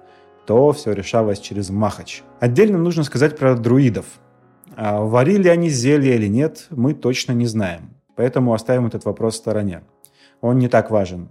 то 0.47 0.71
все 0.71 0.93
решалось 0.93 1.39
через 1.39 1.69
махач. 1.69 2.23
Отдельно 2.39 2.77
нужно 2.77 3.03
сказать 3.03 3.37
про 3.37 3.55
друидов. 3.55 4.05
А 4.75 5.01
варили 5.01 5.47
они 5.47 5.69
зелье 5.69 6.15
или 6.15 6.27
нет, 6.27 6.67
мы 6.69 6.93
точно 6.93 7.33
не 7.33 7.45
знаем. 7.45 7.91
Поэтому 8.15 8.53
оставим 8.53 8.87
этот 8.87 9.05
вопрос 9.05 9.35
в 9.35 9.37
стороне. 9.37 9.83
Он 10.41 10.57
не 10.57 10.67
так 10.67 10.89
важен. 10.89 11.29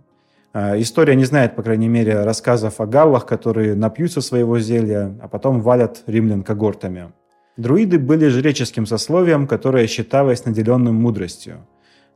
А, 0.53 0.81
история 0.81 1.17
не 1.17 1.25
знает, 1.25 1.57
по 1.57 1.63
крайней 1.63 1.89
мере, 1.89 2.23
рассказов 2.23 2.81
о 2.81 2.87
галлах, 2.87 3.27
которые 3.27 3.75
напьются 3.75 4.21
своего 4.21 4.59
зелья, 4.61 5.19
а 5.21 5.29
потом 5.29 5.61
валят 5.61 6.05
римлян 6.07 6.45
когортами. 6.45 7.13
Друиды 7.57 8.01
были 8.01 8.27
жреческим 8.29 8.85
сословием, 8.85 9.47
которое 9.47 9.87
считалось 9.87 10.45
наделенным 10.45 10.97
мудростью. 10.97 11.67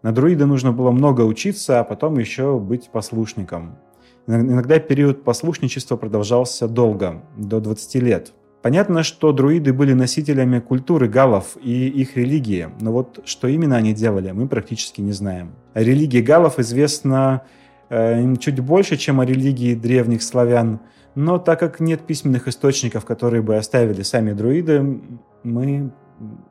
На 0.03 0.13
друида 0.13 0.47
нужно 0.47 0.73
было 0.73 0.91
много 0.91 1.23
учиться, 1.23 1.79
а 1.79 1.85
потом 1.85 2.19
еще 2.19 2.59
быть 2.59 2.89
послушником. 2.91 3.79
Иногда 4.27 4.79
период 4.81 5.23
послушничества 5.23 5.97
продолжался 5.97 6.67
долго, 6.67 7.23
до 7.37 7.61
20 7.61 7.95
лет. 8.03 8.33
Понятно, 8.63 9.05
что 9.05 9.33
друиды 9.33 9.73
были 9.73 9.93
носителями 9.93 10.59
культуры 10.59 11.09
галлов 11.09 11.57
и 11.63 11.89
их 11.89 12.17
религии, 12.17 12.69
но 12.81 12.93
вот 12.93 13.21
что 13.25 13.47
именно 13.47 13.77
они 13.77 13.95
делали, 13.95 14.33
мы 14.33 14.49
практически 14.49 15.01
не 15.01 15.13
знаем. 15.13 15.53
О 15.73 15.83
религии 15.83 16.21
галлов 16.21 16.59
известно 16.59 17.43
э, 17.89 18.37
чуть 18.37 18.59
больше, 18.59 18.97
чем 18.97 19.21
о 19.21 19.25
религии 19.25 19.77
древних 19.77 20.23
славян, 20.25 20.81
но 21.15 21.39
так 21.39 21.61
как 21.61 21.81
нет 21.81 22.01
письменных 22.01 22.49
источников, 22.49 23.05
которые 23.05 23.43
бы 23.43 23.57
оставили 23.57 24.03
сами 24.03 24.33
друиды, 24.33 25.01
мы 25.43 25.91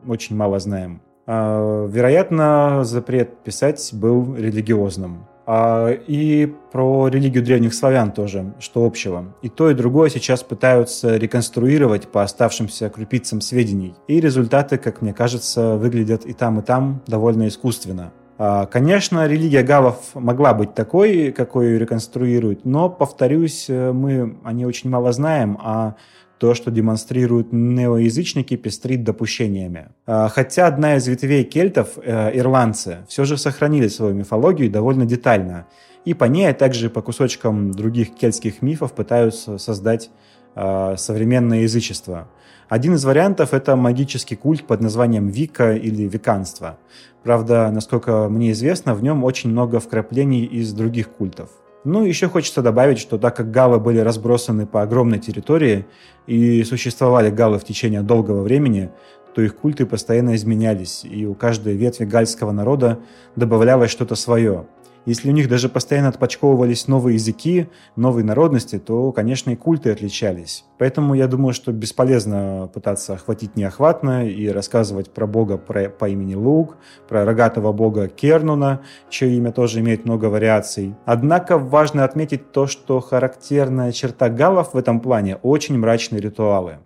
очень 0.07 0.35
мало 0.35 0.59
знаем. 0.59 1.01
А, 1.25 1.85
вероятно, 1.87 2.83
запрет 2.83 3.37
писать 3.43 3.89
был 3.93 4.35
религиозным. 4.35 5.27
А, 5.45 5.91
и 5.91 6.45
про 6.71 7.07
религию 7.07 7.43
древних 7.43 7.73
славян 7.73 8.11
тоже, 8.11 8.53
что 8.59 8.85
общего. 8.85 9.33
И 9.41 9.49
то, 9.49 9.69
и 9.69 9.73
другое 9.73 10.09
сейчас 10.09 10.43
пытаются 10.43 11.17
реконструировать 11.17 12.07
по 12.09 12.23
оставшимся 12.23 12.89
крупицам 12.89 13.41
сведений. 13.41 13.95
И 14.07 14.19
результаты, 14.19 14.77
как 14.77 15.01
мне 15.01 15.13
кажется, 15.13 15.75
выглядят 15.75 16.25
и 16.25 16.33
там, 16.33 16.59
и 16.59 16.63
там 16.63 17.01
довольно 17.07 17.47
искусственно. 17.47 18.11
А, 18.37 18.65
конечно, 18.65 19.27
религия 19.27 19.63
галов 19.63 19.97
могла 20.13 20.53
быть 20.53 20.73
такой, 20.75 21.31
какой 21.31 21.67
ее 21.67 21.79
реконструируют, 21.79 22.65
но, 22.65 22.89
повторюсь, 22.89 23.67
мы 23.67 24.37
о 24.43 24.53
ней 24.53 24.65
очень 24.65 24.89
мало 24.89 25.11
знаем, 25.11 25.57
а 25.61 25.95
то, 26.39 26.53
что 26.53 26.71
демонстрируют 26.71 27.51
неоязычники, 27.51 28.55
пестрит 28.55 29.03
допущениями. 29.03 29.89
А, 30.05 30.29
хотя 30.29 30.67
одна 30.67 30.95
из 30.95 31.07
ветвей 31.07 31.43
кельтов, 31.43 31.97
э, 31.97 32.37
ирландцы, 32.37 32.99
все 33.07 33.25
же 33.25 33.37
сохранили 33.37 33.87
свою 33.87 34.13
мифологию 34.13 34.69
довольно 34.69 35.05
детально. 35.05 35.67
И 36.05 36.13
по 36.13 36.25
ней, 36.25 36.49
а 36.49 36.53
также 36.53 36.89
по 36.89 37.01
кусочкам 37.01 37.71
других 37.71 38.15
кельтских 38.15 38.61
мифов 38.61 38.93
пытаются 38.93 39.57
создать 39.57 40.09
а, 40.55 40.95
современное 40.97 41.61
язычество. 41.61 42.29
Один 42.69 42.95
из 42.95 43.05
вариантов– 43.05 43.49
это 43.53 43.75
магический 43.75 44.35
культ 44.35 44.65
под 44.65 44.81
названием 44.81 45.27
Вика 45.27 45.73
или 45.73 46.03
Виканство. 46.03 46.77
Правда, 47.23 47.69
насколько 47.71 48.27
мне 48.29 48.51
известно, 48.51 48.93
в 48.93 49.03
нем 49.03 49.23
очень 49.23 49.49
много 49.49 49.79
вкраплений 49.79 50.45
из 50.45 50.73
других 50.73 51.09
культов– 51.09 51.49
ну, 51.87 52.03
еще 52.03 52.27
хочется 52.27 52.61
добавить, 52.61 52.99
что 52.99 53.17
так 53.17 53.35
как 53.37 53.49
галы 53.49 53.79
были 53.79 53.99
разбросаны 53.99 54.65
по 54.65 54.81
огромной 54.81 55.19
территории 55.19 55.85
и 56.27 56.63
существовали 56.65 57.29
галы 57.29 57.59
в 57.59 57.63
течение 57.63 58.01
долгого 58.01 58.41
времени, 58.43 58.89
то 59.33 59.41
их 59.41 59.55
культы 59.55 59.85
постоянно 59.85 60.35
изменялись, 60.35 61.05
и 61.05 61.25
у 61.25 61.33
каждой 61.33 61.75
ветви 61.75 62.03
гальского 62.03 62.51
народа 62.51 62.99
добавлялось 63.35 63.91
что-то 63.91 64.15
свое– 64.15 64.65
если 65.07 65.29
у 65.29 65.33
них 65.33 65.47
даже 65.47 65.69
постоянно 65.69 66.09
отпочковывались 66.09 66.89
новые 66.89 67.15
языки, 67.15 67.67
новые 67.95 68.25
народности, 68.25 68.77
то, 68.77 69.13
конечно, 69.13 69.51
и 69.51 69.55
культы 69.55 69.89
отличались. 69.89 70.65
Поэтому 70.77 71.13
я 71.13 71.27
думаю, 71.27 71.53
что 71.53 71.71
бесполезно 71.71 72.69
пытаться 72.73 73.13
охватить 73.13 73.55
неохватно 73.55 74.27
и 74.27 74.49
рассказывать 74.49 75.09
про 75.09 75.25
бога 75.25 75.57
про, 75.57 75.89
по 75.89 76.09
имени 76.09 76.35
Лук, 76.35 76.75
про 77.07 77.23
рогатого 77.23 77.71
бога 77.71 78.09
Кернуна, 78.09 78.81
чье 79.09 79.31
имя 79.31 79.53
тоже 79.53 79.79
имеет 79.79 80.03
много 80.03 80.25
вариаций. 80.25 80.93
Однако 81.05 81.57
важно 81.57 82.03
отметить 82.03 82.51
то, 82.51 82.67
что 82.67 82.99
характерная 82.99 83.93
черта 83.93 84.27
галлов 84.27 84.73
в 84.73 84.77
этом 84.77 84.99
плане– 84.99 85.37
очень 85.41 85.79
мрачные 85.79 86.19
ритуалы. 86.19 86.79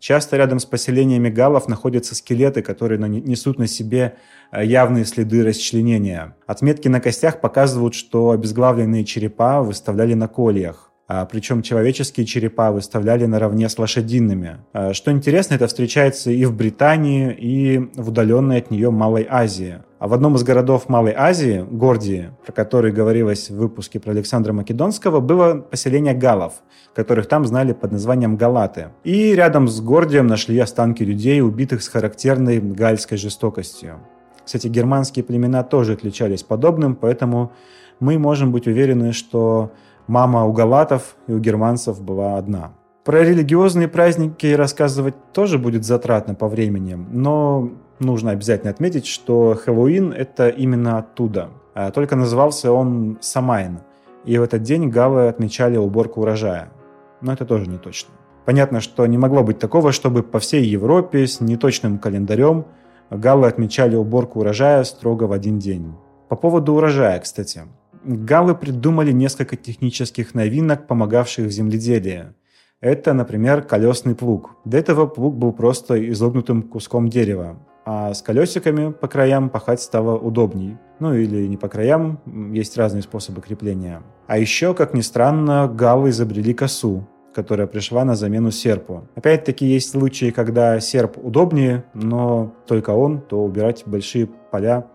Часто 0.00 0.38
рядом 0.38 0.58
с 0.60 0.64
поселениями 0.64 1.28
галлов 1.28 1.68
находятся 1.68 2.14
скелеты, 2.14 2.62
которые 2.62 2.98
несут 2.98 3.58
на 3.58 3.66
себе 3.66 4.14
э, 4.50 4.64
явные 4.64 5.04
следы 5.04 5.44
расчленения. 5.44 6.34
Отметки 6.46 6.88
на 6.88 7.00
костях 7.00 7.42
показывают, 7.42 7.94
что 7.94 8.30
обезглавленные 8.30 9.04
черепа 9.04 9.60
выставляли 9.62 10.14
на 10.14 10.26
кольях. 10.26 10.90
А, 11.06 11.26
причем 11.26 11.60
человеческие 11.60 12.24
черепа 12.24 12.70
выставляли 12.70 13.26
наравне 13.26 13.68
с 13.68 13.78
лошадиными. 13.78 14.58
А, 14.72 14.94
что 14.94 15.12
интересно, 15.12 15.54
это 15.54 15.66
встречается 15.66 16.30
и 16.30 16.46
в 16.46 16.56
Британии, 16.56 17.34
и 17.34 17.78
в 17.94 18.08
удаленной 18.08 18.58
от 18.58 18.70
нее 18.70 18.90
Малой 18.90 19.26
Азии. 19.28 19.82
А 20.00 20.08
в 20.08 20.14
одном 20.14 20.34
из 20.36 20.44
городов 20.44 20.88
Малой 20.88 21.12
Азии, 21.14 21.62
Гордии, 21.70 22.30
про 22.46 22.52
который 22.52 22.90
говорилось 22.90 23.50
в 23.50 23.56
выпуске 23.56 24.00
про 24.00 24.12
Александра 24.12 24.54
Македонского, 24.54 25.20
было 25.20 25.56
поселение 25.56 26.14
галов, 26.14 26.54
которых 26.94 27.26
там 27.28 27.44
знали 27.44 27.74
под 27.74 27.92
названием 27.92 28.36
Галаты. 28.38 28.92
И 29.04 29.34
рядом 29.34 29.68
с 29.68 29.78
Гордием 29.82 30.26
нашли 30.26 30.58
останки 30.58 31.02
людей, 31.02 31.42
убитых 31.42 31.82
с 31.82 31.88
характерной 31.88 32.60
гальской 32.60 33.18
жестокостью. 33.18 34.00
Кстати, 34.42 34.68
германские 34.68 35.22
племена 35.22 35.62
тоже 35.64 35.92
отличались 35.92 36.42
подобным, 36.42 36.96
поэтому 36.96 37.52
мы 38.00 38.18
можем 38.18 38.52
быть 38.52 38.66
уверены, 38.66 39.12
что 39.12 39.70
мама 40.06 40.46
у 40.46 40.54
галатов 40.54 41.14
и 41.26 41.34
у 41.34 41.38
германцев 41.38 42.00
была 42.00 42.38
одна. 42.38 42.72
Про 43.04 43.22
религиозные 43.22 43.86
праздники 43.86 44.46
рассказывать 44.46 45.14
тоже 45.34 45.58
будет 45.58 45.84
затратно 45.84 46.34
по 46.34 46.48
времени, 46.48 46.94
но 46.94 47.70
нужно 48.00 48.32
обязательно 48.32 48.70
отметить, 48.70 49.06
что 49.06 49.54
Хэллоуин— 49.54 50.12
это 50.16 50.48
именно 50.48 50.98
оттуда. 50.98 51.50
А 51.74 51.90
только 51.90 52.16
назывался 52.16 52.72
он 52.72 53.18
Самайн, 53.20 53.80
и 54.24 54.36
в 54.38 54.42
этот 54.42 54.62
день 54.62 54.88
гавы 54.88 55.28
отмечали 55.28 55.76
уборку 55.76 56.22
урожая. 56.22 56.72
Но 57.20 57.32
это 57.32 57.44
тоже 57.44 57.68
не 57.68 57.78
точно. 57.78 58.10
Понятно, 58.44 58.80
что 58.80 59.06
не 59.06 59.18
могло 59.18 59.42
быть 59.42 59.58
такого, 59.58 59.92
чтобы 59.92 60.22
по 60.22 60.38
всей 60.38 60.64
Европе 60.64 61.26
с 61.26 61.40
неточным 61.40 61.98
календарем 61.98 62.64
гавы 63.10 63.46
отмечали 63.46 63.96
уборку 63.96 64.40
урожая 64.40 64.84
строго 64.84 65.24
в 65.24 65.32
один 65.32 65.58
день. 65.58 65.94
По 66.28 66.36
поводу 66.36 66.74
урожая, 66.74 67.20
кстати. 67.20 67.62
Галлы 68.04 68.54
придумали 68.54 69.12
несколько 69.12 69.56
технических 69.56 70.34
новинок, 70.34 70.86
помогавших 70.86 71.46
в 71.46 71.50
земледелии. 71.50 72.32
Это, 72.80 73.12
например, 73.12 73.62
колесный 73.62 74.14
плуг. 74.14 74.56
До 74.64 74.78
этого 74.78 75.06
плуг 75.06 75.36
был 75.36 75.52
просто 75.52 76.10
изогнутым 76.10 76.62
куском 76.62 77.10
дерева, 77.10 77.58
а 77.92 78.14
с 78.14 78.22
колесиками 78.22 78.92
по 78.92 79.08
краям 79.08 79.50
пахать 79.50 79.82
стало 79.82 80.16
удобней. 80.16 80.78
Ну 81.00 81.12
или 81.12 81.48
не 81.48 81.56
по 81.56 81.66
краям, 81.66 82.20
есть 82.54 82.76
разные 82.76 83.02
способы 83.02 83.40
крепления. 83.40 84.04
А 84.28 84.38
еще, 84.38 84.74
как 84.74 84.94
ни 84.94 85.00
странно, 85.00 85.66
галлы 85.66 86.10
изобрели 86.10 86.54
косу, 86.54 87.04
которая 87.34 87.66
пришла 87.66 88.04
на 88.04 88.14
замену 88.14 88.52
серпу. 88.52 89.08
Опять-таки 89.16 89.66
есть 89.66 89.90
случаи, 89.90 90.30
когда 90.30 90.78
серп 90.78 91.18
удобнее, 91.20 91.82
но 91.92 92.54
только 92.64 92.90
он, 92.90 93.22
то 93.22 93.42
убирать 93.42 93.82
большие 93.86 94.28
поля 94.52 94.86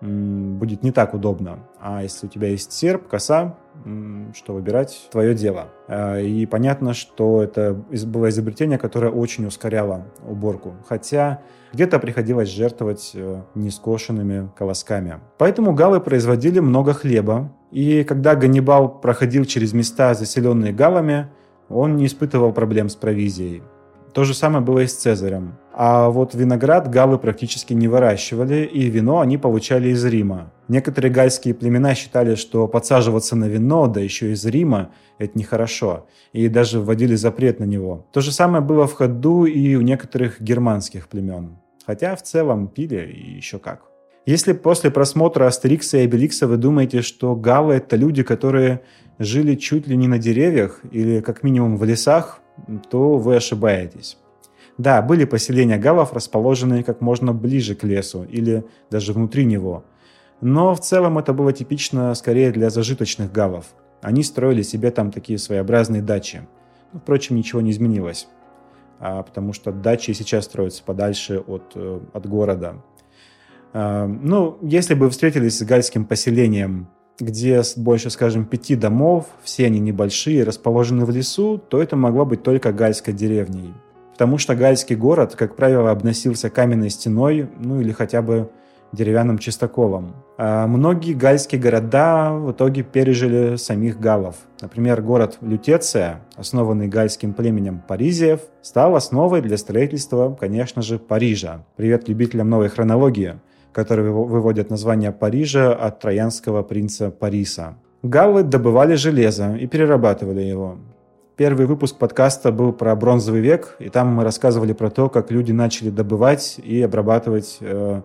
будет 0.00 0.84
не 0.84 0.92
так 0.92 1.14
удобно. 1.14 1.58
А 1.80 2.04
если 2.04 2.28
у 2.28 2.30
тебя 2.30 2.46
есть 2.50 2.70
серп, 2.70 3.08
коса, 3.08 3.56
что 4.34 4.54
выбирать, 4.54 5.08
твое 5.10 5.34
дело. 5.34 5.68
А, 5.88 6.18
и 6.18 6.46
понятно, 6.46 6.94
что 6.94 7.42
это 7.42 7.74
было 8.06 8.28
изобретение, 8.28 8.78
которое 8.78 9.10
очень 9.10 9.46
ускоряло 9.46 10.06
уборку. 10.26 10.74
Хотя 10.88 11.42
где-то 11.72 11.98
приходилось 11.98 12.48
жертвовать 12.48 13.12
э, 13.14 13.42
нескошенными 13.54 14.50
колосками. 14.56 15.20
Поэтому 15.38 15.74
галлы 15.74 16.00
производили 16.00 16.60
много 16.60 16.94
хлеба. 16.94 17.52
И 17.70 18.04
когда 18.04 18.34
Ганнибал 18.34 19.00
проходил 19.00 19.44
через 19.44 19.72
места, 19.72 20.14
заселенные 20.14 20.72
галлами, 20.72 21.28
он 21.68 21.96
не 21.96 22.06
испытывал 22.06 22.52
проблем 22.52 22.88
с 22.88 22.96
провизией. 22.96 23.62
То 24.14 24.24
же 24.24 24.32
самое 24.32 24.64
было 24.64 24.80
и 24.80 24.86
с 24.86 24.94
Цезарем. 24.94 25.58
А 25.78 26.08
вот 26.08 26.34
виноград 26.34 26.88
галлы 26.88 27.18
практически 27.18 27.74
не 27.74 27.86
выращивали, 27.86 28.64
и 28.64 28.88
вино 28.88 29.20
они 29.20 29.36
получали 29.36 29.90
из 29.90 30.02
Рима. 30.06 30.50
Некоторые 30.68 31.12
гальские 31.12 31.52
племена 31.52 31.94
считали, 31.94 32.34
что 32.34 32.66
подсаживаться 32.66 33.36
на 33.36 33.44
вино, 33.44 33.86
да 33.86 34.00
еще 34.00 34.32
из 34.32 34.46
Рима, 34.46 34.90
это 35.18 35.38
нехорошо, 35.38 36.06
и 36.32 36.48
даже 36.48 36.80
вводили 36.80 37.14
запрет 37.14 37.60
на 37.60 37.64
него. 37.64 38.06
То 38.10 38.22
же 38.22 38.32
самое 38.32 38.64
было 38.64 38.86
в 38.86 38.94
ходу 38.94 39.44
и 39.44 39.74
у 39.74 39.82
некоторых 39.82 40.40
германских 40.40 41.08
племен. 41.08 41.58
Хотя 41.84 42.16
в 42.16 42.22
целом 42.22 42.68
пили 42.68 43.12
и 43.12 43.36
еще 43.36 43.58
как. 43.58 43.82
Если 44.24 44.54
после 44.54 44.90
просмотра 44.90 45.46
Астерикса 45.46 45.98
и 45.98 46.04
Обеликса 46.04 46.46
вы 46.46 46.56
думаете, 46.56 47.02
что 47.02 47.36
галлы— 47.36 47.74
это 47.76 47.96
люди, 47.96 48.22
которые 48.22 48.80
жили 49.18 49.54
чуть 49.56 49.86
ли 49.86 49.96
не 49.98 50.08
на 50.08 50.18
деревьях 50.18 50.80
или 50.90 51.20
как 51.20 51.42
минимум 51.42 51.76
в 51.76 51.84
лесах, 51.84 52.40
то 52.90 53.18
вы 53.18 53.36
ошибаетесь. 53.36 54.16
Да, 54.78 55.00
были 55.00 55.24
поселения 55.24 55.78
галов, 55.78 56.12
расположенные 56.12 56.84
как 56.84 57.00
можно 57.00 57.32
ближе 57.32 57.74
к 57.74 57.84
лесу 57.84 58.24
или 58.24 58.64
даже 58.90 59.12
внутри 59.12 59.44
него. 59.44 59.84
Но 60.40 60.74
в 60.74 60.80
целом 60.80 61.18
это 61.18 61.32
было 61.32 61.52
типично 61.52 62.14
скорее 62.14 62.50
для 62.52 62.68
зажиточных 62.68 63.32
галов. 63.32 63.66
Они 64.02 64.22
строили 64.22 64.62
себе 64.62 64.90
там 64.90 65.10
такие 65.10 65.38
своеобразные 65.38 66.02
дачи. 66.02 66.46
Ну, 66.92 67.00
впрочем, 67.00 67.36
ничего 67.36 67.62
не 67.62 67.70
изменилось, 67.70 68.28
а, 69.00 69.22
потому 69.22 69.54
что 69.54 69.72
дачи 69.72 70.12
сейчас 70.12 70.44
строятся 70.44 70.82
подальше 70.84 71.38
от, 71.38 71.72
э, 71.74 72.00
от 72.12 72.26
города. 72.26 72.82
А, 73.72 74.06
ну, 74.06 74.58
если 74.60 74.94
бы 74.94 75.08
встретились 75.08 75.58
с 75.58 75.62
гальским 75.62 76.04
поселением 76.04 76.88
где 77.18 77.62
больше, 77.76 78.10
скажем, 78.10 78.44
пяти 78.44 78.76
домов, 78.76 79.26
все 79.42 79.66
они 79.66 79.80
небольшие, 79.80 80.44
расположены 80.44 81.04
в 81.04 81.10
лесу, 81.10 81.58
то 81.58 81.80
это 81.80 81.96
могло 81.96 82.26
быть 82.26 82.42
только 82.42 82.72
гальской 82.72 83.14
деревней. 83.14 83.72
Потому 84.16 84.38
что 84.38 84.54
гальский 84.54 84.96
город, 84.96 85.34
как 85.36 85.56
правило, 85.56 85.90
обносился 85.90 86.48
каменной 86.48 86.88
стеной, 86.88 87.50
ну 87.60 87.82
или 87.82 87.92
хотя 87.92 88.22
бы 88.22 88.48
деревянным 88.90 89.36
чистоколом. 89.36 90.14
А 90.38 90.66
многие 90.66 91.12
гальские 91.12 91.60
города 91.60 92.32
в 92.32 92.52
итоге 92.52 92.82
пережили 92.82 93.56
самих 93.56 94.00
галлов. 94.00 94.36
Например, 94.62 95.02
город 95.02 95.36
Лютеция, 95.42 96.22
основанный 96.34 96.88
гальским 96.88 97.34
племенем 97.34 97.82
Паризиев, 97.86 98.40
стал 98.62 98.96
основой 98.96 99.42
для 99.42 99.58
строительства, 99.58 100.34
конечно 100.40 100.80
же, 100.80 100.98
Парижа. 100.98 101.66
Привет 101.76 102.08
любителям 102.08 102.48
новой 102.48 102.70
хронологии 102.70 103.34
которые 103.76 104.10
выводят 104.10 104.70
название 104.70 105.12
Парижа 105.12 105.74
от 105.74 106.00
троянского 106.00 106.62
принца 106.62 107.10
Париса. 107.10 107.76
Галлы 108.02 108.42
добывали 108.42 108.94
железо 108.94 109.54
и 109.54 109.66
перерабатывали 109.66 110.40
его. 110.40 110.78
Первый 111.36 111.66
выпуск 111.66 111.96
подкаста 111.98 112.50
был 112.50 112.72
про 112.72 112.96
бронзовый 112.96 113.40
век, 113.40 113.76
и 113.78 113.90
там 113.90 114.08
мы 114.08 114.24
рассказывали 114.24 114.72
про 114.72 114.90
то, 114.90 115.10
как 115.10 115.30
люди 115.30 115.52
начали 115.52 115.90
добывать 115.90 116.58
и 116.58 116.80
обрабатывать 116.80 117.58
э, 117.60 118.00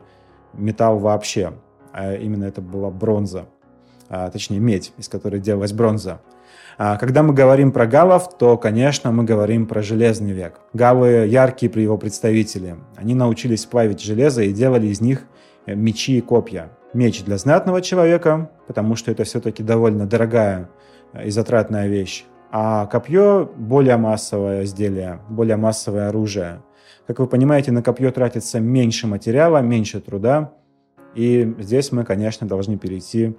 металл 0.54 1.00
вообще. 1.00 1.54
А 1.94 2.14
именно 2.14 2.44
это 2.44 2.62
была 2.62 2.90
бронза, 2.90 3.46
а, 4.10 4.30
точнее 4.30 4.60
медь, 4.60 4.94
из 4.98 5.08
которой 5.08 5.40
делалась 5.40 5.72
бронза. 5.72 6.22
А 6.78 6.98
когда 6.98 7.24
мы 7.24 7.34
говорим 7.34 7.72
про 7.72 7.86
галлов, 7.86 8.38
то, 8.38 8.58
конечно, 8.58 9.12
мы 9.12 9.24
говорим 9.24 9.66
про 9.66 9.82
железный 9.82 10.32
век. 10.32 10.60
Галлы 10.74 11.28
яркие 11.28 11.70
при 11.70 11.84
его 11.84 11.98
представители. 11.98 12.76
Они 12.96 13.14
научились 13.14 13.66
плавить 13.66 14.02
железо 14.02 14.42
и 14.44 14.52
делали 14.52 14.88
из 14.88 15.00
них 15.00 15.26
Э, 15.66 15.76
мечи 15.76 16.18
и 16.18 16.22
копья. 16.22 16.72
Меч 16.94 17.24
для 17.24 17.38
знатного 17.38 17.82
человека, 17.82 18.50
потому 18.68 18.96
что 18.96 19.12
это 19.12 19.24
все-таки 19.24 19.64
довольно 19.64 20.06
дорогая 20.06 20.70
э, 21.14 21.28
и 21.28 21.30
затратная 21.30 21.88
вещь. 21.88 22.26
А 22.52 22.86
копье– 22.88 23.50
более 23.58 23.98
массовое 23.98 24.66
изделие, 24.66 25.20
более 25.30 25.56
массовое 25.56 26.10
оружие. 26.10 26.62
Как 27.08 27.20
вы 27.20 27.28
понимаете, 27.28 27.72
на 27.72 27.82
копье 27.82 28.12
тратится 28.12 28.60
меньше 28.60 29.08
материала, 29.08 29.60
меньше 29.60 30.02
труда. 30.02 30.54
И 31.16 31.56
здесь 31.60 31.92
мы, 31.92 32.04
конечно, 32.04 32.48
должны 32.48 32.78
перейти 32.78 33.38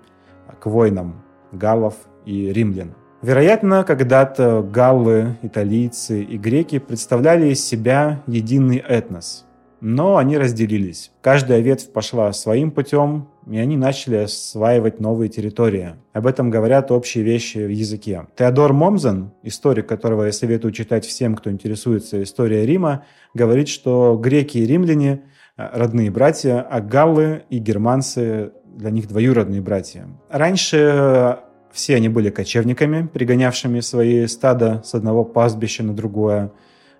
к 0.61 0.66
войнам 0.66 1.22
галлов 1.53 1.94
и 2.25 2.53
римлян. 2.53 2.94
Вероятно, 3.20 3.85
когда-то 3.85 4.62
галлы, 4.62 5.37
италийцы 5.42 6.22
и 6.22 6.38
греки 6.38 6.79
представляли 6.79 7.48
из 7.48 7.64
себя 7.64 8.22
единый 8.27 8.79
этнос– 8.79 9.44
но 9.83 10.16
они 10.16 10.38
разделились. 10.38 11.11
Каждая 11.20 11.59
ветвь 11.59 11.92
пошла 11.92 12.33
своим 12.33 12.70
путем, 12.70 13.29
и 13.51 13.59
они 13.59 13.77
начали 13.77 14.17
осваивать 14.17 15.01
новые 15.01 15.29
территории. 15.29 15.97
Об 16.13 16.27
этом 16.27 16.51
говорят 16.51 16.91
общие 16.91 17.25
вещи 17.25 17.59
в 17.59 17.71
языке. 17.71 18.27
Теодор 18.37 18.73
Момзен, 18.73 19.33
историк, 19.43 19.87
которого 19.87 20.25
я 20.25 20.33
советую 20.33 20.73
читать 20.73 21.05
всем, 21.05 21.35
кто 21.35 21.51
интересуется 21.51 22.23
историей 22.23 22.67
Рима, 22.67 23.05
говорит, 23.35 23.69
что 23.69 24.17
греки 24.17 24.59
и 24.59 24.67
римляне 24.67 25.23
э,– 25.57 25.69
родные 25.73 26.11
братья, 26.11 26.61
а 26.61 26.81
галлы 26.81 27.45
и 27.51 27.59
германцы 27.59 28.53
для 28.65 28.91
них 28.91 29.09
двоюродные 29.09 29.61
братья. 29.61 30.07
Раньше 30.31 30.77
э, 30.77 31.37
все 31.73 31.97
они 31.97 32.09
были 32.09 32.31
кочевниками, 32.31 33.09
пригонявшими 33.13 33.81
свои 33.81 34.27
стада 34.27 34.83
с 34.85 34.95
одного 34.95 35.25
пастбища 35.25 35.83
на 35.83 35.95
другое. 35.95 36.53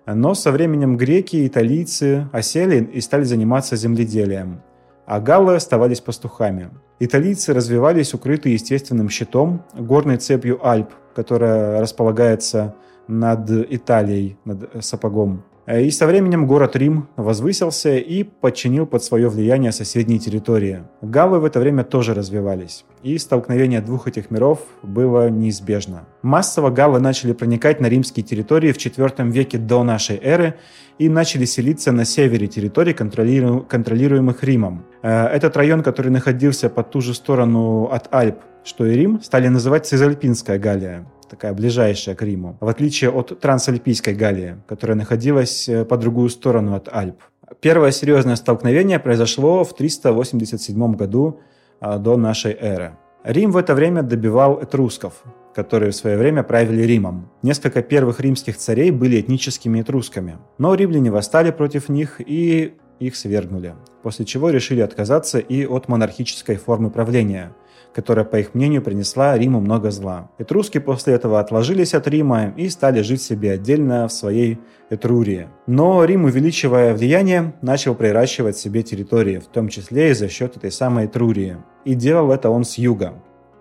Но 0.05 0.33
со 0.33 0.51
временем 0.51 0.97
греки 0.97 1.37
и 1.37 1.47
италийцы 1.47 2.27
осели 2.33 2.83
и 2.83 2.99
стали 2.99 3.23
заниматься 3.23 3.77
земледелием, 3.77 4.61
а 5.05 5.19
галлы 5.19 5.55
оставались 5.55 6.01
пастухами. 6.01 6.69
Италийцы 6.99 7.53
развивались 7.53 8.13
укрытые 8.13 8.53
естественным 8.53 9.09
щитом, 9.09 9.63
горной 9.73 10.17
цепью 10.17 10.65
Альп, 10.65 10.89
которая 11.15 11.81
располагается 11.81 12.75
над 13.07 13.49
Италией, 13.49 14.37
над 14.45 14.83
сапогом. 14.83 15.43
Э, 15.65 15.81
и 15.81 15.91
со 15.91 16.07
временем 16.07 16.45
город 16.45 16.75
Рим 16.75 17.07
возвысился 17.15 17.97
и 17.97 18.23
подчинил 18.23 18.85
под 18.85 19.03
свое 19.03 19.29
влияние 19.29 19.71
соседние 19.71 20.19
территории. 20.19 20.83
Галлы 21.01 21.39
в 21.39 21.45
это 21.45 21.59
время 21.59 21.83
тоже 21.83 22.13
развивались, 22.13 22.85
и 23.01 23.17
столкновение 23.17 23.81
двух 23.81 24.07
этих 24.07 24.31
миров 24.31 24.59
было 24.81 25.29
неизбежно. 25.29 26.05
Массово 26.21 26.69
галлы 26.69 26.99
начали 26.99 27.33
проникать 27.33 27.79
на 27.79 27.87
римские 27.87 28.25
территории 28.25 28.71
в 28.71 28.77
IV 28.77 29.31
веке 29.31 29.57
до 29.57 29.83
нашей 29.83 30.19
эры 30.21 30.55
и 30.99 31.09
начали 31.09 31.45
селиться 31.45 31.91
на 31.91 32.05
севере 32.05 32.47
территорий, 32.47 32.93
контролируемых 32.93 34.43
Римом. 34.43 34.85
Э, 35.01 35.27
этот 35.27 35.55
район, 35.57 35.81
который 35.81 36.11
находился 36.11 36.69
по 36.69 36.83
ту 36.83 37.01
же 37.01 37.13
сторону 37.13 37.85
от 37.85 38.13
Альп, 38.13 38.37
что 38.63 38.85
и 38.85 38.95
Рим, 38.95 39.21
стали 39.21 39.47
называть 39.47 39.85
Цизальпинская 39.85 40.59
Галлия 40.59 41.05
такая 41.33 41.53
ближайшая 41.53 42.13
к 42.15 42.21
Риму, 42.21 42.57
в 42.59 42.67
отличие 42.67 43.09
от 43.09 43.39
Трансальпийской 43.39 44.13
Галлии, 44.13 44.57
которая 44.67 44.95
находилась 44.95 45.67
э, 45.67 45.83
по 45.83 45.97
другую 45.97 46.29
сторону 46.29 46.75
от 46.75 46.89
Альп. 46.91 47.15
Первое 47.59 47.91
серьезное 47.91 48.35
столкновение 48.35 48.99
произошло 48.99 49.63
в 49.63 49.75
387 49.75 50.95
году 50.95 51.39
а, 51.79 51.97
до 51.97 52.17
нашей 52.17 52.53
эры. 52.53 52.97
Рим 53.23 53.51
в 53.51 53.57
это 53.57 53.73
время 53.73 54.03
добивал 54.03 54.59
этрусков, 54.61 55.23
которые 55.55 55.91
в 55.91 55.95
свое 55.95 56.17
время 56.17 56.43
правили 56.43 56.83
Римом. 56.83 57.31
Несколько 57.41 57.81
первых 57.81 58.19
римских 58.19 58.57
царей 58.57 58.91
были 58.91 59.19
этническими 59.19 59.81
этрусками, 59.81 60.37
но 60.59 60.75
римляне 60.75 61.09
восстали 61.09 61.49
против 61.49 61.89
них 61.89 62.21
и 62.23 62.75
их 62.99 63.15
свергнули, 63.15 63.73
после 64.03 64.25
чего 64.25 64.51
решили 64.51 64.81
отказаться 64.81 65.39
и 65.39 65.65
от 65.65 65.87
монархической 65.87 66.57
формы 66.57 66.91
правления– 66.91 67.55
которая, 67.93 68.25
по 68.25 68.37
их 68.37 68.53
мнению, 68.53 68.81
принесла 68.81 69.37
Риму 69.37 69.59
много 69.59 69.91
зла. 69.91 70.29
Этруски 70.39 70.79
после 70.79 71.13
этого 71.13 71.39
отложились 71.39 71.93
от 71.93 72.07
Рима 72.07 72.53
и 72.57 72.69
стали 72.69 73.01
жить 73.01 73.21
себе 73.21 73.51
отдельно 73.51 74.07
в 74.07 74.11
своей 74.11 74.59
Этрурии. 74.89 75.47
Но 75.67 76.03
Рим, 76.03 76.25
увеличивая 76.25 76.93
влияние, 76.93 77.53
начал 77.61 77.95
приращивать 77.95 78.57
себе 78.57 78.83
территории, 78.83 79.39
в 79.39 79.47
том 79.47 79.69
числе 79.69 80.11
и 80.11 80.13
за 80.13 80.27
счет 80.27 80.57
этой 80.57 80.71
самой 80.71 81.05
Этрурии. 81.05 81.57
И 81.85 81.95
делал 81.95 82.31
это 82.31 82.49
он 82.49 82.63
с 82.63 82.77
юга, 82.77 83.13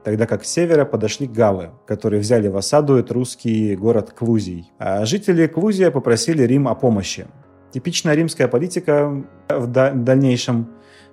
тогда 0.04 0.26
как 0.26 0.44
с 0.44 0.48
севера 0.48 0.84
подошли 0.84 1.26
галлы, 1.26 1.70
которые 1.86 2.20
взяли 2.20 2.48
в 2.48 2.56
осаду 2.56 3.00
этрусский 3.00 3.76
город 3.76 4.12
Клузий. 4.12 4.70
А 4.78 5.04
жители 5.04 5.46
Клузия 5.46 5.90
попросили 5.90 6.42
Рим 6.42 6.68
о 6.68 6.74
помощи. 6.74 7.26
Типичная 7.72 8.14
римская 8.14 8.48
политика 8.48 9.24
в 9.48 9.66
дальнейшем 9.66 10.68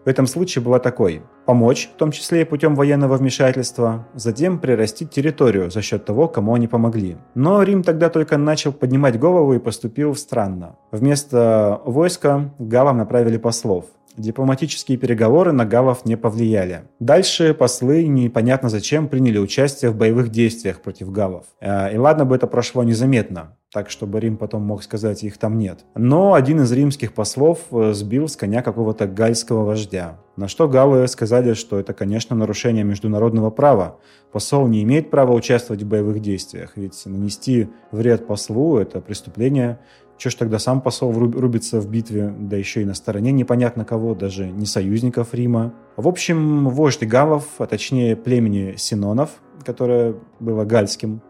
в 0.06 0.08
этом 0.08 0.28
случае 0.28 0.64
была 0.64 0.80
такой– 0.80 1.22
помочь, 1.46 1.90
в 1.94 1.98
том 1.98 2.12
числе 2.12 2.42
и 2.42 2.46
путем 2.46 2.76
военного 2.76 3.18
вмешательства, 3.18 4.08
затем 4.14 4.60
прирастить 4.60 5.10
территорию 5.10 5.72
за 5.72 5.82
счет 5.82 6.06
того, 6.06 6.28
кому 6.28 6.54
они 6.54 6.68
помогли. 6.68 7.18
Но 7.34 7.64
Рим 7.64 7.84
тогда 7.84 8.10
только 8.10 8.38
начал 8.38 8.72
поднимать 8.72 9.20
голову 9.20 9.54
и 9.54 9.60
поступил 9.60 10.16
странно. 10.16 10.76
Вместо 10.92 11.82
войска 11.86 12.54
галам 12.60 12.98
направили 12.98 13.38
послов– 13.38 13.86
Дипломатические 14.20 14.98
переговоры 14.98 15.54
на 15.54 15.66
галов 15.66 16.04
не 16.04 16.18
повлияли. 16.18 16.82
Дальше 17.00 17.54
послы 17.54 18.06
непонятно 18.06 18.68
зачем 18.68 19.08
приняли 19.08 19.38
участие 19.38 19.92
в 19.92 19.96
боевых 19.96 20.30
действиях 20.30 20.82
против 20.82 21.10
галов. 21.10 21.46
Э, 21.62 21.94
и 21.94 21.98
ладно 21.98 22.26
бы 22.26 22.36
это 22.36 22.46
прошло 22.46 22.84
незаметно, 22.84 23.56
так 23.72 23.92
чтобы 23.92 24.20
Рим 24.20 24.38
потом 24.38 24.64
мог 24.64 24.82
сказать, 24.82 25.24
их 25.24 25.38
там 25.38 25.60
нет. 25.60 25.86
Но 25.94 26.34
один 26.34 26.62
из 26.62 26.72
римских 26.72 27.14
послов 27.14 27.60
э, 27.72 27.94
сбил 27.94 28.28
с 28.28 28.36
коня 28.36 28.64
какого-то 28.64 29.06
гальского 29.06 29.64
вождя. 29.64 30.20
На 30.38 30.48
что 30.48 30.68
галлы 30.68 31.08
сказали, 31.08 31.54
что 31.54 31.80
это, 31.80 31.94
конечно, 31.94 32.36
нарушение 32.36 32.84
международного 32.84 33.52
права. 33.52 33.98
Посол 34.32 34.68
не 34.68 34.82
имеет 34.82 35.12
права 35.12 35.34
участвовать 35.34 35.84
в 35.84 35.88
боевых 35.88 36.20
действиях, 36.20 36.72
ведь 36.78 37.00
нанести 37.06 37.70
вред 37.92 38.26
послу– 38.26 38.78
это 38.80 39.02
преступление 39.02 39.80
Чего 40.18 40.32
ж 40.32 40.36
тогда 40.36 40.58
сам 40.58 40.82
посол 40.82 41.14
рубится 41.14 41.80
в 41.80 41.88
битве, 41.88 42.34
да 42.40 42.58
еще 42.58 42.82
и 42.82 42.86
на 42.86 42.96
стороне 42.96 43.32
непонятно 43.32 43.86
кого, 43.86 44.16
даже 44.16 44.48
не 44.50 44.66
союзников 44.66 45.36
Рима. 45.36 45.74
В 45.96 46.08
общем, 46.08 46.70
вождь 46.70 47.04
галлов, 47.04 47.46
а 47.60 47.68
точнее 47.68 48.16
племени 48.16 48.74
Синонов, 48.78 49.30
которое 49.64 50.16
было 50.40 50.66
гальским, 50.66 51.22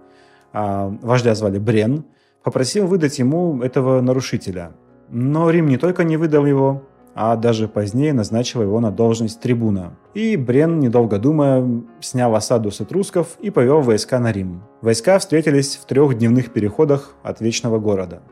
а 0.53 0.87
вождя 1.01 1.35
звали 1.35 1.59
Брен, 1.59 2.05
попросил 2.43 2.87
выдать 2.87 3.19
ему 3.19 3.61
этого 3.61 4.01
нарушителя. 4.01 4.71
Но 5.09 5.49
Рим 5.49 5.67
не 5.67 5.77
только 5.77 6.03
не 6.03 6.17
выдал 6.17 6.45
его, 6.45 6.83
а 7.15 7.35
даже 7.35 7.67
позднее 7.67 8.13
назначил 8.13 8.61
его 8.61 8.79
на 8.79 8.91
должность 8.91 9.41
трибуна. 9.41 9.97
И 10.13 10.37
Брен, 10.37 10.79
недолго 10.79 11.17
думая, 11.17 11.83
снял 11.99 12.35
осаду 12.35 12.71
с 12.71 12.81
этрусков 12.81 13.37
и 13.39 13.49
повел 13.49 13.81
войска 13.81 14.19
на 14.19 14.31
Рим. 14.31 14.63
Войска 14.81 15.17
встретились 15.19 15.77
в 15.77 15.85
трехдневных 15.85 16.53
переходах 16.53 17.15
от 17.23 17.41
Вечного 17.41 17.79
города– 17.79 18.21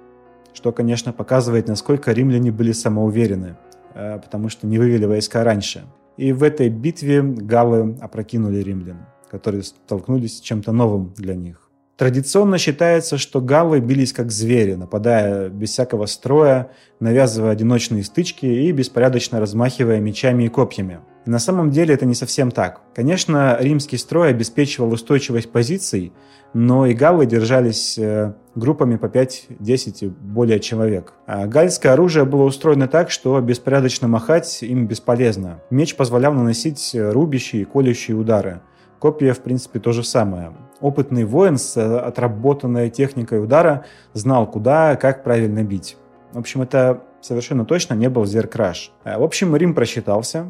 что, 0.57 0.71
конечно, 0.71 1.13
показывает, 1.13 1.67
насколько 1.67 2.11
римляне 2.11 2.51
были 2.51 2.71
самоуверены, 2.71 3.57
э, 3.93 4.17
потому 4.17 4.49
что 4.49 4.65
не 4.65 4.79
вывели 4.79 5.05
войска 5.05 5.43
раньше. 5.43 5.85
И 6.17 6.33
в 6.33 6.41
этой 6.41 6.69
битве 6.69 7.21
галлы 7.21 7.95
опрокинули 8.01 8.57
римлян, 8.57 9.05
которые 9.29 9.61
столкнулись 9.61 10.37
с 10.37 10.41
чем-то 10.41 10.71
новым 10.71 11.13
для 11.15 11.35
них. 11.35 11.66
Традиционно 11.97 12.59
считается, 12.59 13.17
что 13.17 13.41
галлы 13.41 13.79
бились 13.79 14.13
как 14.13 14.31
звери, 14.31 14.75
нападая 14.75 15.49
без 15.49 15.71
всякого 15.71 16.05
строя, 16.05 16.69
навязывая 16.99 17.51
одиночные 17.51 18.03
стычки 18.03 18.45
и 18.45 18.71
беспорядочно 18.71 19.39
размахивая 19.39 19.99
мечами 19.99 20.43
и 20.43 20.47
копьями. 20.47 20.99
на 21.25 21.39
самом 21.39 21.71
деле 21.71 21.95
это 21.95 22.05
не 22.05 22.13
совсем 22.13 22.51
так. 22.51 22.81
Конечно, 22.93 23.57
римский 23.59 23.97
строй 23.97 24.29
обеспечивал 24.29 24.93
устойчивость 24.93 25.51
позиций, 25.51 26.13
но 26.53 26.85
и 26.85 26.93
галлы 26.93 27.25
держались 27.25 27.97
э, 27.97 28.33
группами 28.53 28.97
по 28.97 29.07
5-10 29.07 29.97
и 30.01 30.07
более 30.07 30.59
человек. 30.59 31.13
А 31.25 31.47
гальское 31.47 31.93
оружие 31.93 32.25
было 32.25 32.43
устроено 32.43 32.87
так, 32.87 33.09
что 33.09 33.41
беспорядочно 33.41 34.07
махать 34.07 34.61
им 34.61 34.85
бесполезно. 34.87 35.61
Меч 35.71 35.95
позволял 35.95 36.33
наносить 36.33 36.91
рубящие 36.93 37.63
и 37.63 37.65
колющие 37.65 38.15
удары. 38.15 38.61
Копия, 38.99 39.33
в 39.33 39.39
принципе, 39.39 39.79
то 39.79 39.91
же 39.91 40.03
самое. 40.03 40.53
Опытный 40.79 41.25
воин 41.25 41.57
с 41.57 41.77
э, 41.77 41.97
отработанной 41.99 42.89
техникой 42.89 43.43
удара 43.43 43.85
знал, 44.13 44.49
куда, 44.49 44.95
как 44.95 45.23
правильно 45.23 45.63
бить. 45.63 45.97
В 46.33 46.39
общем, 46.39 46.61
это 46.61 47.03
совершенно 47.21 47.65
точно 47.65 47.93
не 47.93 48.09
был 48.09 48.25
зеркраш. 48.25 48.91
Э, 49.03 49.17
в 49.17 49.23
общем, 49.23 49.55
Рим 49.55 49.73
просчитался, 49.73 50.47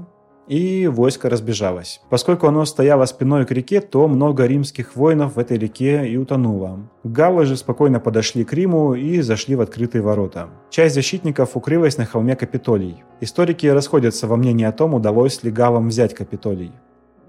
и 0.48 0.88
войско 0.88 1.30
разбежалось. 1.30 2.02
Поскольку 2.10 2.48
оно 2.48 2.66
стояло 2.66 3.06
спиной 3.06 3.46
к 3.46 3.52
реке, 3.52 3.82
то 3.82 4.08
много 4.08 4.46
римских 4.46 4.96
воинов 4.96 5.36
в 5.36 5.40
этой 5.40 5.58
реке 5.58 6.08
и 6.08 6.18
утонуло. 6.18 6.80
Галлы 7.04 7.46
же 7.46 7.58
спокойно 7.58 8.00
подошли 8.00 8.44
к 8.44 8.54
Риму 8.54 8.94
и 8.94 9.22
зашли 9.22 9.56
в 9.56 9.62
открытые 9.62 10.02
ворота. 10.02 10.48
Часть 10.70 10.96
защитников 10.96 11.56
укрылась 11.56 11.98
на 11.98 12.06
холме 12.06 12.36
Капитолий. 12.36 13.04
Историки 13.20 13.68
расходятся 13.68 14.28
во 14.28 14.38
мнении 14.38 14.66
о 14.66 14.72
том, 14.72 14.94
удалось 14.94 15.44
ли 15.44 15.52
галлам 15.52 15.90
взять 15.90 16.14
Капитолий. 16.14 16.72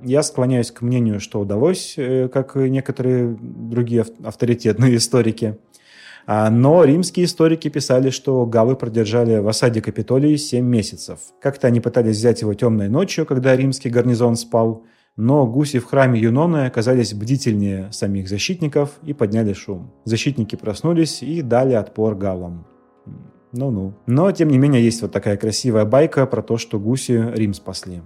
Я 0.02 0.22
склоняюсь 0.22 0.70
к 0.70 0.82
мнению, 0.82 1.20
что 1.20 1.40
удалось, 1.40 1.94
э, 1.96 2.28
как 2.28 2.56
и 2.56 2.70
некоторые 2.70 3.37
другие 3.40 4.04
авторитетные 4.22 4.96
историки. 4.96 5.58
А, 6.26 6.50
но 6.50 6.84
римские 6.84 7.24
историки 7.24 7.68
писали, 7.68 8.11
что 8.11 8.44
гавы 8.44 8.76
продержали 8.76 9.38
в 9.38 9.48
осаде 9.48 9.80
Капитолии 9.80 10.37
7 10.37 10.64
месяцев. 10.64 11.20
Как-то 11.40 11.68
они 11.68 11.80
пытались 11.80 12.16
взять 12.16 12.42
его 12.42 12.52
темной 12.52 12.88
ночью, 12.88 13.24
когда 13.24 13.56
римский 13.56 13.88
гарнизон 13.88 14.37
спал, 14.37 14.84
но 15.16 15.46
гуси 15.46 15.78
в 15.78 15.87
храме 15.87 16.20
Юноны 16.20 16.66
оказались 16.66 17.14
бдительнее 17.14 17.90
самих 17.92 18.28
защитников 18.28 18.98
и 19.02 19.14
подняли 19.14 19.54
шум. 19.54 19.90
Защитники 20.04 20.54
проснулись 20.54 21.22
и 21.22 21.40
дали 21.40 21.72
отпор 21.72 22.14
галам. 22.14 22.66
Ну-ну. 23.52 23.94
Но, 24.06 24.30
тем 24.30 24.48
не 24.48 24.58
менее, 24.58 24.84
есть 24.84 25.00
вот 25.00 25.12
такая 25.12 25.38
красивая 25.38 25.87
байка 25.87 26.26
про 26.26 26.42
то, 26.42 26.58
что 26.58 26.78
гуси 26.78 27.32
Рим 27.34 27.54
спасли. 27.54 28.02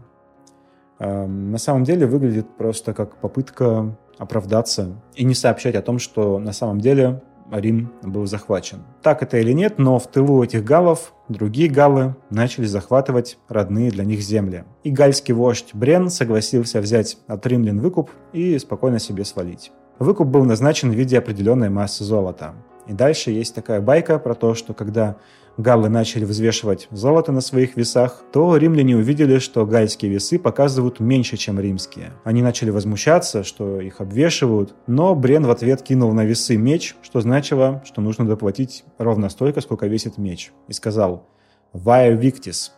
На 1.03 1.59
самом 1.59 1.83
деле 1.83 2.07
выглядит 2.07 2.49
просто 2.57 2.95
как 2.95 3.17
попытка 3.17 3.97
оправдаться 4.19 4.93
и 5.17 5.25
не 5.25 5.35
сообщать 5.35 5.75
о 5.75 5.83
том, 5.83 5.99
что 5.99 6.39
на 6.39 6.53
самом 6.53 6.81
деле 6.81 7.23
Рим 7.51 7.93
был 8.03 8.27
захвачен. 8.27 8.85
Так 9.03 9.23
это 9.23 9.39
или 9.39 9.53
нет, 9.53 9.79
но 9.79 9.99
в 9.99 10.07
тылу 10.07 10.43
этих 10.43 10.65
галлов 10.65 11.13
другие 11.29 11.69
галлы 11.69 12.15
начали 12.31 12.67
захватывать 12.67 13.37
родные 13.49 13.91
для 13.91 14.05
них 14.05 14.21
земли. 14.21 14.65
И 14.85 14.91
гальский 14.91 15.35
вождь 15.35 15.71
Брен 15.75 16.09
согласился 16.09 16.81
взять 16.81 17.19
от 17.27 17.47
римлян 17.47 17.81
выкуп 17.81 18.11
и 18.33 18.59
спокойно 18.59 18.99
себе 18.99 19.25
свалить. 19.25 19.73
Выкуп 19.99 20.29
был 20.29 20.45
назначен 20.45 20.91
в 20.91 20.95
виде 20.95 21.19
определенной 21.19 21.69
массы 21.69 22.05
золота. 22.05 22.55
И 22.87 22.93
дальше 22.93 23.31
есть 23.31 23.55
такая 23.55 23.81
байка 23.81 24.19
про 24.19 24.35
то, 24.35 24.55
что 24.55 24.73
когда 24.75 25.17
галлы 25.57 25.89
начали 25.89 26.25
взвешивать 26.25 26.89
золото 26.91 27.33
на 27.33 27.41
своих 27.41 27.77
весах, 27.77 28.23
то 28.33 28.57
римляне 28.57 28.97
увидели, 28.97 29.39
что 29.39 29.67
гальские 29.67 30.11
весы 30.11 30.39
показывают 30.39 31.01
меньше, 31.01 31.37
чем 31.37 31.61
римские. 31.61 32.13
Они 32.25 32.43
начали 32.43 32.71
возмущаться, 32.71 33.45
что 33.45 33.81
их 33.81 34.01
обвешивают, 34.01 34.75
но 34.87 35.15
Брен 35.15 35.45
в 35.45 35.51
ответ 35.51 35.83
кинул 35.83 36.13
на 36.13 36.25
весы 36.25 36.57
меч, 36.57 36.97
что 37.03 37.21
значило, 37.21 37.83
что 37.85 38.01
нужно 38.01 38.27
доплатить 38.27 38.85
ровно 38.99 39.29
столько, 39.29 39.61
сколько 39.61 39.87
весит 39.87 40.19
меч, 40.19 40.53
и 40.69 40.73
сказал 40.73 41.29
«Vae 41.73 42.19
victis», 42.19 42.71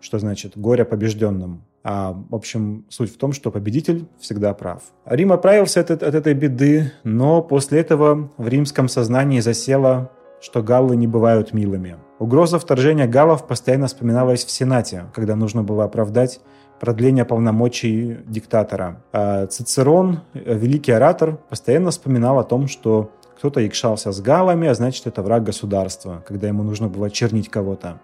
что 0.00 0.18
значит 0.18 0.56
«горе 0.56 0.84
побежденным». 0.84 1.64
А, 1.84 2.12
в 2.12 2.34
общем, 2.34 2.86
суть 2.88 3.12
в 3.12 3.16
том, 3.16 3.32
что 3.32 3.50
победитель 3.50 4.06
всегда 4.20 4.54
прав. 4.54 4.82
Рим 5.04 5.32
оправился 5.32 5.80
от, 5.80 5.90
от 5.90 6.02
этой 6.02 6.32
беды, 6.32 6.92
но 7.02 7.42
после 7.42 7.80
этого 7.80 8.30
в 8.36 8.46
римском 8.46 8.88
сознании 8.88 9.40
засела 9.40 10.12
что 10.42 10.62
галлы 10.62 10.96
не 10.96 11.06
бывают 11.06 11.54
милыми. 11.54 11.96
Угроза 12.18 12.58
вторжения 12.58 13.06
галлов 13.06 13.46
постоянно 13.46 13.86
вспоминалась 13.86 14.44
в 14.44 14.50
Сенате, 14.50 15.04
когда 15.14 15.36
нужно 15.36 15.62
было 15.62 15.84
оправдать 15.84 16.40
продление 16.80 17.24
полномочий 17.24 18.18
диктатора. 18.26 19.02
А 19.12 19.46
Цицерон, 19.46 20.20
великий 20.34 20.90
оратор, 20.92 21.36
постоянно 21.48 21.92
вспоминал 21.92 22.40
о 22.40 22.44
том, 22.44 22.66
что 22.66 23.12
кто-то 23.36 23.60
якшался 23.60 24.10
с 24.10 24.20
галами, 24.20 24.66
а 24.66 24.74
значит, 24.74 25.06
это 25.06 25.22
враг 25.22 25.44
государства, 25.44 26.24
когда 26.26 26.48
ему 26.48 26.64
нужно 26.64 26.88
было 26.88 27.08
чернить 27.08 27.48
кого-то. 27.48 28.00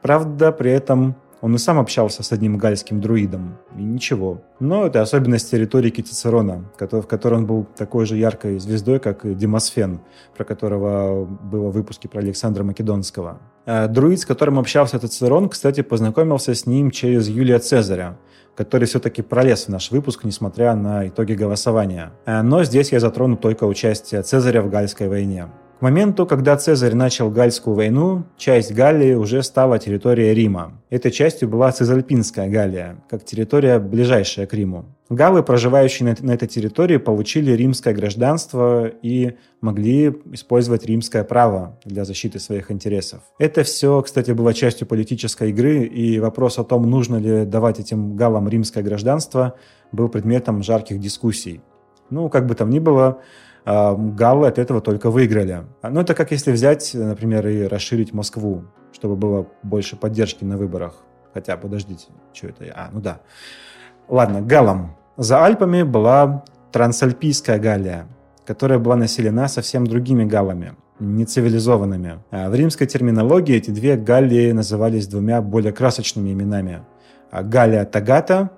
Правда, 0.00 0.52
при 0.52 0.70
этом 0.70 1.16
он 1.44 1.54
и 1.54 1.58
сам 1.58 1.78
общался 1.78 2.22
с 2.22 2.32
одним 2.32 2.56
гальским 2.56 3.02
друидом, 3.02 3.58
и 3.76 3.82
ничего. 3.82 4.40
Но 4.60 4.86
это 4.86 5.02
особенность 5.02 5.52
риторики 5.52 6.00
Цицерона, 6.00 6.64
в 6.78 7.02
которой 7.02 7.34
он 7.34 7.44
был 7.44 7.66
такой 7.76 8.06
же 8.06 8.16
яркой 8.16 8.58
звездой, 8.58 8.98
как 8.98 9.26
и 9.26 9.34
Демосфен, 9.34 10.00
про 10.34 10.44
которого 10.44 11.26
было 11.26 11.68
в 11.68 11.72
выпуске 11.72 12.08
про 12.08 12.20
Александра 12.20 12.64
Македонского. 12.64 13.42
А 13.66 13.88
друид, 13.88 14.20
с 14.20 14.24
которым 14.24 14.58
общался 14.58 14.98
Цицерон, 14.98 15.50
кстати, 15.50 15.82
познакомился 15.82 16.54
с 16.54 16.64
ним 16.64 16.90
через 16.90 17.28
Юлия 17.28 17.58
Цезаря, 17.58 18.16
который 18.56 18.86
все-таки 18.86 19.20
пролез 19.20 19.66
в 19.66 19.68
наш 19.68 19.90
выпуск, 19.90 20.24
несмотря 20.24 20.74
на 20.74 21.08
итоги 21.08 21.34
голосования. 21.34 22.12
А, 22.24 22.42
но 22.42 22.64
здесь 22.64 22.90
я 22.90 23.00
затрону 23.00 23.36
только 23.36 23.64
участие 23.64 24.22
Цезаря 24.22 24.62
в 24.62 24.70
Гальской 24.70 25.08
войне. 25.08 25.48
Моменту, 25.84 26.24
когда 26.24 26.56
Цезарь 26.56 26.94
начал 26.94 27.30
Гальскую 27.30 27.76
войну, 27.76 28.24
часть 28.38 28.72
Галлии 28.72 29.12
уже 29.12 29.42
стала 29.42 29.78
территорией 29.78 30.32
Рима. 30.32 30.80
Этой 30.88 31.10
частью 31.10 31.46
была 31.46 31.70
Цезальпинская 31.72 32.48
Галлия, 32.48 33.04
как 33.10 33.22
территория, 33.26 33.78
ближайшая 33.78 34.46
к 34.46 34.54
Риму. 34.54 34.86
Галлы, 35.10 35.42
проживающие 35.42 36.08
на, 36.08 36.16
на 36.26 36.32
этой 36.32 36.48
территории, 36.48 36.96
получили 36.96 37.52
римское 37.52 37.92
гражданство 37.92 38.86
и 38.86 39.34
могли 39.60 40.18
использовать 40.32 40.86
римское 40.86 41.22
право 41.22 41.78
для 41.84 42.06
защиты 42.06 42.38
своих 42.40 42.70
интересов. 42.70 43.20
Это 43.38 43.62
все, 43.62 44.00
кстати, 44.00 44.30
было 44.30 44.54
частью 44.54 44.86
политической 44.86 45.50
игры, 45.50 45.84
и 45.84 46.18
вопрос 46.18 46.58
о 46.58 46.64
том, 46.64 46.88
нужно 46.88 47.16
ли 47.16 47.44
давать 47.44 47.78
этим 47.78 48.16
галлам 48.16 48.48
римское 48.48 48.82
гражданство, 48.82 49.56
был 49.92 50.08
предметом 50.08 50.62
жарких 50.62 50.98
дискуссий. 50.98 51.60
Ну, 52.08 52.30
как 52.30 52.46
бы 52.46 52.54
там 52.54 52.70
ни 52.70 52.78
было, 52.78 53.20
а, 53.64 53.94
галлы 53.94 54.48
от 54.48 54.58
этого 54.58 54.80
только 54.80 55.10
выиграли. 55.10 55.62
Ну, 55.82 56.00
это 56.00 56.14
как 56.14 56.30
если 56.30 56.52
взять, 56.52 56.92
например, 56.94 57.46
и 57.48 57.62
расширить 57.64 58.12
Москву, 58.12 58.64
чтобы 58.92 59.16
было 59.16 59.46
больше 59.62 59.96
поддержки 59.96 60.44
на 60.44 60.56
выборах. 60.56 60.96
Хотя, 61.32 61.56
подождите, 61.56 62.06
что 62.32 62.48
это? 62.48 62.64
А, 62.74 62.90
ну 62.92 63.00
да. 63.00 63.20
Ладно, 64.08 64.42
галлам. 64.42 64.96
За 65.16 65.44
Альпами 65.44 65.82
была 65.82 66.44
Трансальпийская 66.72 67.58
Галлия, 67.58 68.06
которая 68.44 68.78
была 68.78 68.96
населена 68.96 69.48
совсем 69.48 69.86
другими 69.86 70.24
галлами, 70.24 70.74
нецивилизованными. 71.00 72.20
А 72.30 72.50
в 72.50 72.54
римской 72.54 72.86
терминологии 72.86 73.56
эти 73.56 73.70
две 73.70 73.96
Галлии 73.96 74.52
назывались 74.52 75.06
двумя 75.06 75.40
более 75.40 75.72
красочными 75.72 76.32
именами. 76.32 76.82
Галлия 77.32 77.84
Тагата, 77.84 78.50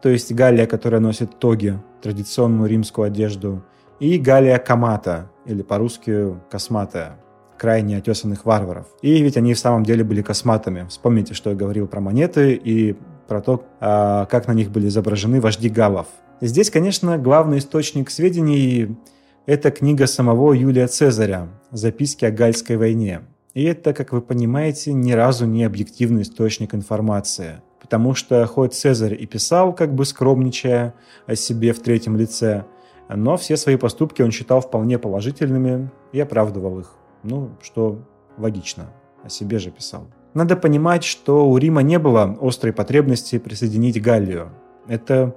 то 0.00 0.08
есть 0.08 0.32
Галлия, 0.32 0.66
которая 0.66 1.00
носит 1.00 1.38
тоги, 1.38 1.78
традиционную 2.02 2.68
римскую 2.68 3.06
одежду, 3.06 3.62
и 4.02 4.18
Галия 4.18 4.58
Камата, 4.58 5.30
или 5.46 5.62
по-русски 5.62 6.34
косматая, 6.50 7.20
крайне 7.56 7.98
отесанных 7.98 8.44
варваров. 8.44 8.86
И 9.00 9.22
ведь 9.22 9.36
они 9.36 9.54
в 9.54 9.58
самом 9.60 9.84
деле 9.84 10.02
были 10.02 10.22
косматами. 10.22 10.86
Вспомните, 10.88 11.34
что 11.34 11.50
я 11.50 11.56
говорил 11.56 11.86
про 11.86 12.00
монеты 12.00 12.54
и 12.54 12.96
про 13.28 13.40
то, 13.40 13.64
а, 13.78 14.26
как 14.26 14.48
на 14.48 14.54
них 14.54 14.72
были 14.72 14.88
изображены 14.88 15.40
вожди 15.40 15.68
галлов. 15.68 16.08
Здесь, 16.40 16.68
конечно, 16.68 17.16
главный 17.16 17.58
источник 17.58 18.10
сведений– 18.10 18.96
это 19.46 19.70
книга 19.70 20.08
самого 20.08 20.52
Юлия 20.52 20.88
Цезаря 20.88 21.48
«Записки 21.70 22.24
о 22.24 22.32
Гальской 22.32 22.78
войне». 22.78 23.20
И 23.54 23.62
это, 23.62 23.94
как 23.94 24.10
вы 24.10 24.20
понимаете, 24.20 24.92
ни 24.92 25.12
разу 25.12 25.46
не 25.46 25.62
объективный 25.62 26.22
источник 26.22 26.74
информации. 26.74 27.62
Потому 27.80 28.16
что 28.16 28.44
хоть 28.46 28.74
Цезарь 28.74 29.14
и 29.14 29.26
писал, 29.26 29.72
как 29.72 29.94
бы 29.94 30.04
скромничая 30.04 30.94
о 31.28 31.36
себе 31.36 31.72
в 31.72 31.78
третьем 31.78 32.16
лице– 32.16 32.64
но 33.16 33.36
все 33.36 33.56
свои 33.56 33.76
поступки 33.76 34.22
он 34.22 34.30
считал 34.30 34.60
вполне 34.60 34.98
положительными 34.98 35.90
и 36.12 36.20
оправдывал 36.20 36.80
их. 36.80 36.92
Ну, 37.22 37.50
что 37.60 37.98
логично, 38.38 38.90
о 39.24 39.28
себе 39.28 39.58
же 39.58 39.70
писал. 39.70 40.06
Надо 40.34 40.56
понимать, 40.56 41.04
что 41.04 41.48
у 41.48 41.58
Рима 41.58 41.82
не 41.82 41.98
было 41.98 42.36
острой 42.40 42.72
потребности 42.72 43.38
присоединить 43.38 44.00
Галлию. 44.00 44.50
Это 44.88 45.34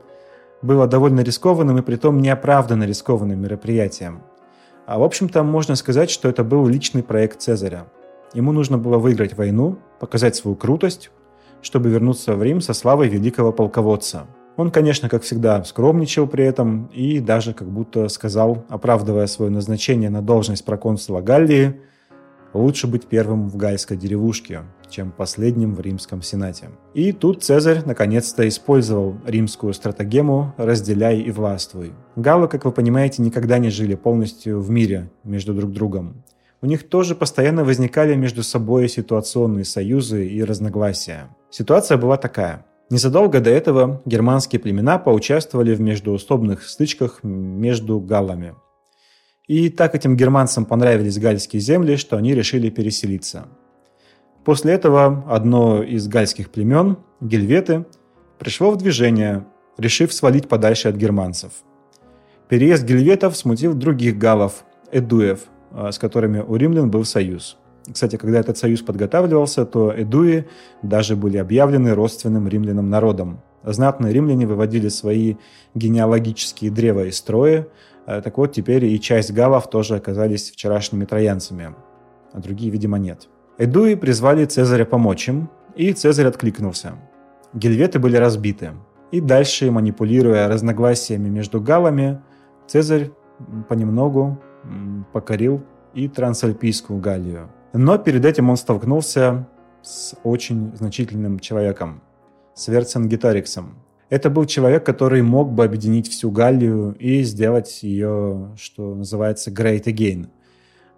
было 0.62 0.88
довольно 0.88 1.20
рискованным 1.22 1.78
и 1.78 1.82
притом 1.82 2.20
неоправданно 2.20 2.86
рискованным 2.86 3.42
мероприятием. 3.42 4.22
А 4.86 4.98
в 4.98 5.04
общем-то 5.04 5.44
можно 5.44 5.76
сказать, 5.76 6.10
что 6.10 6.30
это 6.30 6.44
был 6.44 6.68
личный 6.68 7.04
проект 7.04 7.42
Цезаря. 7.42 7.88
Ему 8.34 8.52
нужно 8.52 8.78
было 8.78 8.98
выиграть 8.98 9.36
войну, 9.36 9.78
показать 10.00 10.36
свою 10.36 10.56
крутость, 10.56 11.12
чтобы 11.62 11.90
вернуться 11.90 12.36
в 12.36 12.44
Рим 12.44 12.62
со 12.62 12.74
славой 12.74 13.10
великого 13.10 13.52
полководца– 13.52 14.28
он, 14.58 14.72
конечно, 14.72 15.10
как 15.10 15.24
всегда, 15.24 15.64
скромничал 15.64 16.28
при 16.28 16.46
этом 16.46 16.86
и 16.94 17.20
даже 17.20 17.54
как 17.54 17.70
будто 17.70 18.08
сказал, 18.08 18.66
оправдывая 18.70 19.28
свое 19.28 19.52
назначение 19.52 20.10
на 20.10 20.22
должность 20.22 20.64
проконсула 20.64 21.22
Галлии, 21.22 21.82
лучше 22.54 22.88
быть 22.88 23.06
первым 23.06 23.50
в 23.50 23.58
гальской 23.58 23.98
деревушке, 23.98 24.62
чем 24.90 25.12
последним 25.12 25.76
в 25.76 25.82
римском 25.82 26.22
сенате. 26.22 26.70
И 26.94 27.12
тут 27.12 27.44
Цезарь 27.44 27.82
наконец-то 27.86 28.48
использовал 28.48 29.18
римскую 29.26 29.74
стратегему 29.74 30.54
«разделяй 30.58 31.20
и 31.20 31.32
властвуй». 31.32 31.92
Галлы, 32.16 32.48
как 32.48 32.64
вы 32.64 32.72
понимаете, 32.72 33.22
никогда 33.22 33.58
не 33.58 33.70
жили 33.70 33.96
полностью 33.96 34.62
в 34.62 34.70
мире 34.70 35.12
между 35.26 35.54
друг 35.54 35.72
другом. 35.72 36.24
У 36.62 36.68
них 36.68 36.88
тоже 36.88 37.14
постоянно 37.14 37.66
возникали 37.66 38.16
между 38.16 38.42
собой 38.42 38.88
ситуационные 38.88 39.66
союзы 39.66 40.26
и 40.26 40.42
разногласия. 40.42 41.28
Ситуация 41.50 41.98
была 41.98 42.16
такая– 42.16 42.66
Незадолго 42.92 43.40
до 43.40 43.50
этого 43.50 44.02
германские 44.06 44.60
племена 44.60 45.00
поучаствовали 45.00 45.74
в 45.74 45.82
междуусобных 45.82 46.68
стычках 46.68 47.24
между 47.24 48.00
галлами. 48.00 48.54
И 49.48 49.70
так 49.70 49.96
этим 49.96 50.16
германцам 50.16 50.66
понравились 50.66 51.18
гальские 51.18 51.62
земли, 51.62 51.96
что 51.96 52.16
они 52.16 52.36
решили 52.36 52.70
переселиться. 52.70 53.48
После 54.44 54.74
этого 54.74 55.26
одно 55.28 55.82
из 55.82 56.08
гальских 56.08 56.52
племен, 56.52 56.98
гельветы, 57.22 57.86
пришло 58.38 58.70
в 58.70 58.78
движение, 58.78 59.48
решив 59.78 60.14
свалить 60.14 60.48
подальше 60.48 60.88
от 60.88 60.96
германцев. 60.96 61.54
Переезд 62.50 62.84
гельветов 62.84 63.36
смутил 63.36 63.74
других 63.74 64.20
галлов, 64.20 64.64
эдуев, 64.92 65.46
а, 65.72 65.92
с 65.92 65.98
которыми 65.98 66.40
у 66.40 66.56
римлян 66.56 66.92
был 66.92 67.04
союз– 67.04 67.58
кстати, 67.92 68.16
когда 68.18 68.40
этот 68.40 68.58
союз 68.58 68.82
подготавливался, 68.82 69.66
то 69.66 69.92
эдуи 69.92 70.48
даже 70.82 71.16
были 71.16 71.38
объявлены 71.38 71.94
родственным 71.94 72.48
римлянам 72.48 72.90
народом. 72.90 73.42
Знатные 73.64 74.14
римляне 74.14 74.46
выводили 74.46 74.90
свои 74.90 75.36
генеалогические 75.74 76.72
древа 76.72 77.06
из 77.06 77.18
строя, 77.18 77.68
э, 78.06 78.22
так 78.22 78.38
вот 78.38 78.54
теперь 78.54 78.86
и 78.86 79.00
часть 79.00 79.32
галлов 79.34 79.70
тоже 79.70 79.96
оказались 79.96 80.52
вчерашними 80.52 81.06
троянцами, 81.06 81.76
а 82.32 82.40
другие, 82.40 82.72
видимо, 82.72 82.98
нет. 82.98 83.28
Эдуи 83.58 83.96
призвали 83.96 84.46
Цезаря 84.46 84.86
помочь 84.86 85.30
им, 85.30 85.50
и 85.76 85.94
Цезарь 85.94 86.28
откликнулся. 86.28 86.94
Гельветы 87.54 88.00
были 88.00 88.18
разбиты. 88.18 88.72
И 89.12 89.22
дальше, 89.22 89.72
манипулируя 89.72 90.48
разногласиями 90.48 91.30
между 91.30 91.62
галлами, 91.62 92.22
Цезарь 92.68 93.12
понемногу 93.70 94.42
покорил 95.14 95.62
и 95.94 96.08
Трансальпийскую 96.08 97.00
Галлию. 97.00 97.50
Но 97.74 97.98
перед 97.98 98.26
этим 98.26 98.50
он 98.50 98.58
столкнулся 98.58 99.48
с 99.86 100.16
очень 100.24 100.76
значительным 100.76 101.40
человеком, 101.40 102.02
с 102.54 102.68
Верцингеториксом. 102.68 103.76
Это 104.10 104.30
был 104.30 104.46
человек, 104.46 104.86
который 104.86 105.22
мог 105.22 105.52
бы 105.52 105.64
объединить 105.64 106.10
всю 106.10 106.32
Галлию 106.32 106.96
и 107.00 107.24
сделать 107.24 107.84
ее, 107.84 108.52
что 108.58 108.96
называется, 108.96 109.52
great 109.52 109.86
again. 109.86 110.28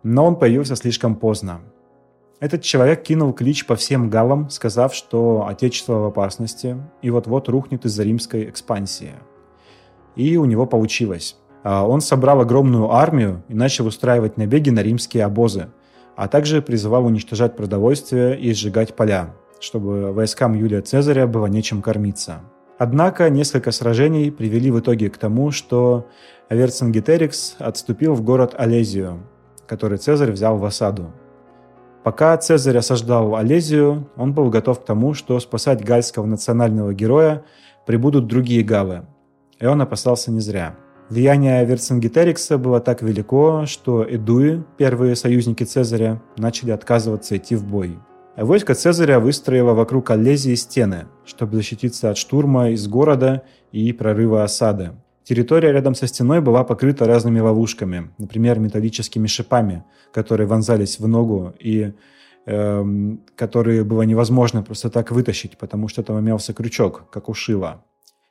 Но 0.04 0.26
он 0.26 0.38
появился 0.38 0.76
слишком 0.76 1.16
поздно. 1.16 1.62
Этот 2.40 2.62
человек 2.62 3.02
кинул 3.04 3.34
клич 3.34 3.66
по 3.66 3.76
всем 3.76 4.10
галлам, 4.10 4.50
сказав, 4.50 4.94
что 4.94 5.48
Отечество 5.48 5.94
в 5.94 6.06
опасности 6.06 6.78
и 7.02 7.10
вот-вот 7.10 7.50
рухнет 7.50 7.86
из-за 7.86 8.04
римской 8.04 8.50
экспансии. 8.50 9.14
И 10.16 10.38
у 10.38 10.46
него 10.46 10.68
получилось. 10.68 11.38
А, 11.64 11.88
он 11.88 12.02
собрал 12.02 12.42
огромную 12.42 12.92
армию 12.92 13.44
и 13.48 13.56
начал 13.56 13.88
устраивать 13.88 14.38
набеги 14.38 14.70
на 14.70 14.82
римские 14.82 15.26
обозы– 15.26 15.70
а 16.18 16.28
также 16.28 16.64
призывал 16.64 17.06
уничтожать 17.06 17.56
продовольствие 17.56 18.38
и 18.38 18.52
сжигать 18.52 18.96
поля, 18.96 19.36
чтобы 19.60 20.12
войскам 20.12 20.56
Юлия 20.56 20.82
Цезаря 20.82 21.28
было 21.28 21.46
нечем 21.46 21.84
кормиться. 21.84 22.42
Однако 22.80 23.30
несколько 23.30 23.72
сражений 23.72 24.32
привели 24.32 24.72
в 24.72 24.80
итоге 24.80 25.12
к 25.12 25.18
тому, 25.18 25.52
что 25.52 26.08
Верцингеторикс 26.50 27.56
отступил 27.60 28.16
в 28.16 28.24
город 28.24 28.56
Олезию, 28.58 29.28
который 29.68 30.00
Цезарь 30.00 30.32
взял 30.32 30.58
в 30.58 30.66
осаду. 30.66 31.12
Пока 32.04 32.36
Цезарь 32.38 32.78
осаждал 32.78 33.36
Олезию, 33.36 34.10
он 34.16 34.34
был 34.34 34.50
готов 34.50 34.82
к 34.82 34.86
тому, 34.86 35.14
что 35.14 35.40
спасать 35.40 35.86
гальского 35.86 36.26
национального 36.26 36.96
героя 36.96 37.44
прибудут 37.86 38.26
другие 38.26 38.64
галы. 38.64 39.06
И 39.60 39.68
он 39.68 39.82
опасался 39.82 40.32
не 40.32 40.40
зря. 40.40 40.76
Влияние 41.10 41.64
Верцингеторикса 41.66 42.58
было 42.58 42.82
так 42.82 43.02
велико, 43.02 43.66
что 43.66 44.04
эдуи, 44.04 44.64
первые 44.78 45.16
союзники 45.16 45.64
Цезаря, 45.64 46.22
начали 46.38 46.72
отказываться 46.72 47.38
идти 47.38 47.56
в 47.56 47.66
бой. 47.66 47.98
Войско 48.36 48.76
Цезаря 48.76 49.22
выстроило 49.22 49.74
вокруг 49.74 50.10
Аллезии 50.10 50.54
стены, 50.56 51.06
чтобы 51.26 51.56
защититься 51.56 52.10
от 52.10 52.18
штурма 52.18 52.72
из 52.72 52.86
города 52.90 53.44
и 53.72 53.94
прорыва 53.94 54.44
осады. 54.44 54.92
Территория 55.24 55.72
рядом 55.72 55.96
со 55.96 56.08
стеной 56.08 56.42
была 56.42 56.66
покрыта 56.66 57.06
разными 57.06 57.40
ловушками, 57.40 58.12
например, 58.18 58.60
металлическими 58.60 59.28
шипами, 59.28 59.86
которые 60.12 60.46
вонзались 60.48 61.00
в 61.00 61.08
ногу 61.08 61.54
и 61.58 61.94
э, 62.46 62.86
которые 63.38 63.86
было 63.86 64.02
невозможно 64.02 64.62
просто 64.62 64.90
так 64.90 65.12
вытащить, 65.12 65.58
потому 65.58 65.88
что 65.88 66.04
там 66.04 66.20
имелся 66.20 66.54
крючок, 66.54 67.06
как 67.10 67.30
у 67.30 67.34
шила. 67.34 67.84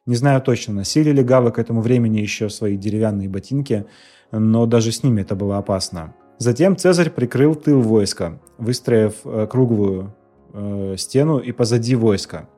Не 0.06 0.14
знаю 0.14 0.40
точно, 0.40 0.72
носили 0.74 1.10
ли 1.10 1.22
гавы 1.22 1.50
к 1.50 1.58
этому 1.58 1.80
времени 1.80 2.18
еще 2.18 2.48
свои 2.48 2.76
деревянные 2.76 3.28
ботинки, 3.28 3.86
но 4.30 4.64
даже 4.66 4.92
с 4.92 5.02
ними 5.02 5.22
это 5.22 5.34
было 5.34 5.58
опасно. 5.58 6.14
Затем 6.38 6.76
Цезарь 6.76 7.10
прикрыл 7.10 7.54
тыл 7.54 7.80
войска, 7.80 8.38
выстроив 8.58 9.14
э, 9.24 9.46
круглую 9.50 10.14
э, 10.52 10.94
стену 10.96 11.38
и 11.38 11.50
позади 11.50 11.96
войска. 11.96 12.48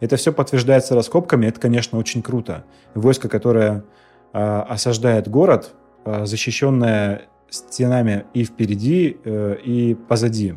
Это 0.00 0.16
все 0.16 0.32
подтверждается 0.32 0.94
раскопками, 0.94 1.46
это, 1.46 1.60
конечно, 1.60 1.98
очень 1.98 2.22
круто. 2.22 2.64
Войско, 2.94 3.28
которое 3.28 3.84
э, 4.32 4.38
осаждает 4.38 5.28
город, 5.28 5.74
э, 6.04 6.24
защищенное 6.24 7.22
стенами 7.50 8.24
и 8.32 8.44
впереди, 8.44 9.18
э, 9.24 9.56
и 9.64 9.94
позади. 9.94 10.54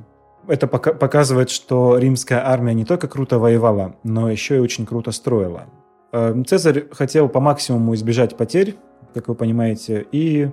Это 0.47 0.67
пока 0.67 0.93
показывает, 0.93 1.49
что 1.49 1.97
римская 1.97 2.47
армия 2.47 2.73
не 2.73 2.85
только 2.85 3.07
круто 3.07 3.39
воевала, 3.39 3.95
но 4.03 4.29
еще 4.29 4.57
и 4.57 4.59
очень 4.59 4.85
круто 4.85 5.11
строила. 5.11 5.67
Э, 6.11 6.43
Цезарь 6.45 6.85
хотел 6.91 7.29
по 7.29 7.39
максимуму 7.39 7.93
избежать 7.95 8.37
потерь, 8.37 8.77
как 9.13 9.27
вы 9.27 9.35
понимаете, 9.35 10.05
и 10.11 10.51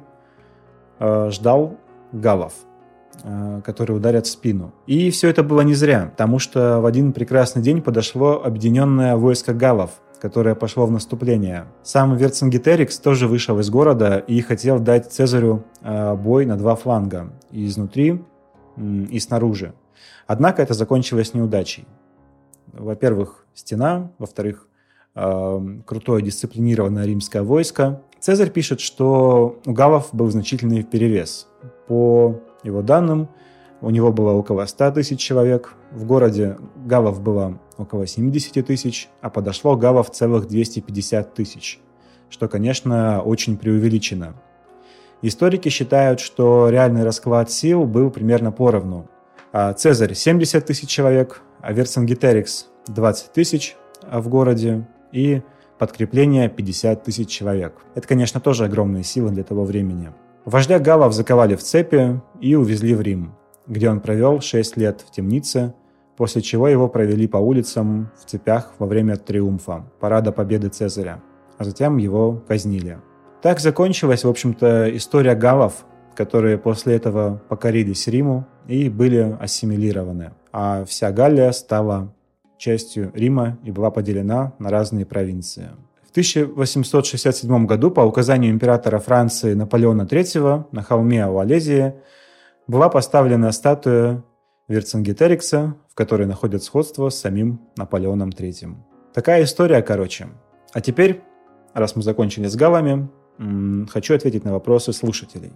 э, 0.99 1.31
ждал 1.31 1.77
галов– 2.12 2.55
Э, 3.25 3.61
которые 3.64 3.97
ударят 3.97 4.27
в 4.27 4.31
спину. 4.31 4.73
И 4.87 5.11
все 5.11 5.29
это 5.29 5.42
было 5.42 5.62
не 5.62 5.75
зря, 5.75 6.11
потому 6.12 6.38
что 6.38 6.81
в 6.81 6.87
один 6.87 7.12
прекрасный 7.12 7.62
день 7.62 7.83
подошло 7.83 8.44
объединенное 8.44 9.16
войско 9.16 9.53
галов, 9.53 9.90
которое 10.21 10.55
пошло 10.55 10.87
в 10.87 10.92
наступление. 10.92 11.64
Сам 11.83 12.16
Верцингеторикс 12.16 12.99
тоже 13.01 13.27
вышел 13.27 13.59
из 13.59 13.71
города 13.71 14.18
и 14.18 14.40
хотел 14.40 14.79
дать 14.79 15.11
Цезарю 15.11 15.64
э, 15.83 16.14
бой 16.14 16.47
на 16.47 16.57
два 16.57 16.77
фланга, 16.77 17.33
изнутри, 17.51 18.23
и 18.77 19.18
снаружи. 19.18 19.75
Однако 20.29 20.62
это 20.62 20.75
закончилось 20.75 21.35
неудачей. 21.35 21.88
Во-первых, 22.73 23.47
стена, 23.55 24.12
во-вторых, 24.18 24.68
крутое 25.87 26.23
дисциплинированное 26.23 27.05
римское 27.05 27.43
войско. 27.43 28.03
Цезарь 28.21 28.51
пишет, 28.51 28.81
что 28.81 29.61
у 29.67 29.73
галов 29.73 30.11
был 30.13 30.31
значительный 30.31 30.83
перевес. 30.83 31.49
По 31.89 32.41
его 32.63 32.83
данным, 32.83 33.29
у 33.81 33.91
него 33.91 34.13
было 34.13 34.33
около 34.33 34.67
100 34.67 34.93
тысяч 34.93 35.21
человек, 35.21 35.75
в 35.93 36.05
городе 36.05 36.57
гавов 36.85 37.21
было 37.23 37.59
около 37.77 38.07
70 38.07 38.67
тысяч, 38.67 39.09
а 39.21 39.31
подошло 39.31 39.77
гавов 39.77 40.11
целых 40.11 40.49
250 40.49 41.35
тысяч, 41.35 41.81
что, 42.29 42.49
конечно, 42.49 43.23
очень 43.23 43.57
преувеличено. 43.57 44.35
Историки 45.23 45.69
считают, 45.69 46.21
что 46.21 46.69
реальный 46.69 47.05
расклад 47.05 47.51
сил 47.51 47.85
был 47.85 48.11
примерно 48.11 48.53
поровну. 48.53 49.09
А 49.53 49.73
Цезарь 49.73 50.15
70 50.15 50.65
тысяч 50.65 50.89
человек, 50.89 51.43
а 51.61 51.73
Верцингеторикс 51.73 52.67
20 52.89 53.33
тысяч 53.33 53.77
в 54.11 54.29
городе 54.29 54.87
и 55.12 55.42
подкрепление 55.79 56.49
50 56.49 57.05
тысяч 57.05 57.29
человек. 57.29 57.75
Это, 57.94 58.07
конечно, 58.07 58.40
тоже 58.40 58.64
огромные 58.64 59.05
силы 59.05 59.31
для 59.31 59.44
того 59.44 59.64
времени. 59.64 60.12
Вождя 60.44 60.79
Галов 60.79 61.12
заковали 61.12 61.55
в 61.55 61.62
цепи 61.62 62.21
и 62.40 62.55
увезли 62.55 62.94
в 62.94 63.01
Рим, 63.01 63.35
где 63.66 63.90
он 63.90 64.01
провел 64.01 64.40
6 64.40 64.77
лет 64.77 65.05
в 65.07 65.11
темнице, 65.11 65.75
после 66.16 66.42
чего 66.42 66.68
его 66.68 66.88
провели 66.88 67.29
по 67.29 67.37
улицам 67.37 68.11
в 68.21 68.29
цепях 68.29 68.73
во 68.79 68.87
время 68.87 69.16
триумфа, 69.16 69.85
парада 70.01 70.33
победы 70.33 70.68
Цезаря, 70.68 71.23
а 71.59 71.64
затем 71.64 71.97
его 71.97 72.42
казнили. 72.49 72.99
Так 73.40 73.61
закончилась, 73.61 74.25
в 74.25 74.29
общем-то, 74.29 74.97
история 74.97 75.37
галов, 75.37 75.85
которые 76.16 76.59
после 76.59 76.97
этого 76.97 77.40
покорились 77.49 78.09
Риму 78.09 78.47
и 78.66 78.88
были 78.88 79.37
ассимилированы, 79.38 80.33
а 80.51 80.85
вся 80.85 81.12
Галлия 81.12 81.53
стала 81.53 82.12
частью 82.59 83.11
Рима 83.14 83.59
и 83.64 83.71
была 83.71 83.90
поделена 83.90 84.53
на 84.59 84.71
разные 84.71 85.07
провинции. 85.07 85.71
В 86.03 86.11
1867 86.11 87.66
году 87.66 87.90
по 87.90 88.01
указанию 88.01 88.51
императора 88.51 88.99
Франции 88.99 89.55
Наполеона 89.55 90.03
III 90.03 90.66
на 90.73 90.83
холме 90.83 91.25
Ауалезии 91.25 91.94
была 92.66 92.88
поставлена 92.88 93.53
статуя 93.53 94.23
Верцингеторикса, 94.68 95.77
в 95.88 95.94
которой 95.94 96.27
находят 96.27 96.62
сходство 96.62 97.09
с 97.09 97.18
самим 97.18 97.61
Наполеоном 97.77 98.31
III. 98.31 98.75
Такая 99.14 99.44
история, 99.44 99.81
короче. 99.83 100.29
А 100.73 100.81
теперь, 100.81 101.23
раз 101.73 101.97
мы 101.97 102.03
закончили 102.03 102.47
с 102.47 102.57
галами, 102.57 103.09
хочу 103.88 104.14
ответить 104.14 104.44
на 104.44 104.53
вопросы 104.53 104.92
слушателей. 104.92 105.53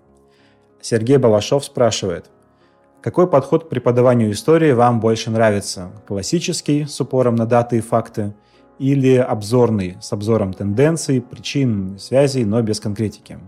Сергей 0.80 1.16
Балашов 1.16 1.64
спрашивает, 1.64 2.30
какой 3.02 3.28
подход 3.28 3.64
к 3.64 3.68
преподаванию 3.68 4.30
истории 4.30 4.72
вам 4.72 5.00
больше 5.00 5.30
нравится? 5.30 5.90
Классический, 6.06 6.86
с 6.86 7.00
упором 7.00 7.34
на 7.34 7.46
даты 7.46 7.78
и 7.78 7.80
факты– 7.80 8.34
или 8.82 9.16
обзорный, 9.16 9.96
с 10.00 10.12
обзором 10.12 10.52
тенденций, 10.52 11.20
причин, 11.20 11.98
связей, 12.00 12.44
но 12.44 12.60
без 12.62 12.80
конкретики. 12.80 13.38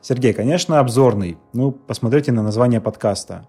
Сергей, 0.00 0.32
конечно, 0.32 0.80
обзорный. 0.80 1.38
Ну, 1.52 1.70
посмотрите 1.70 2.32
на 2.32 2.42
название 2.42 2.80
подкаста. 2.80 3.46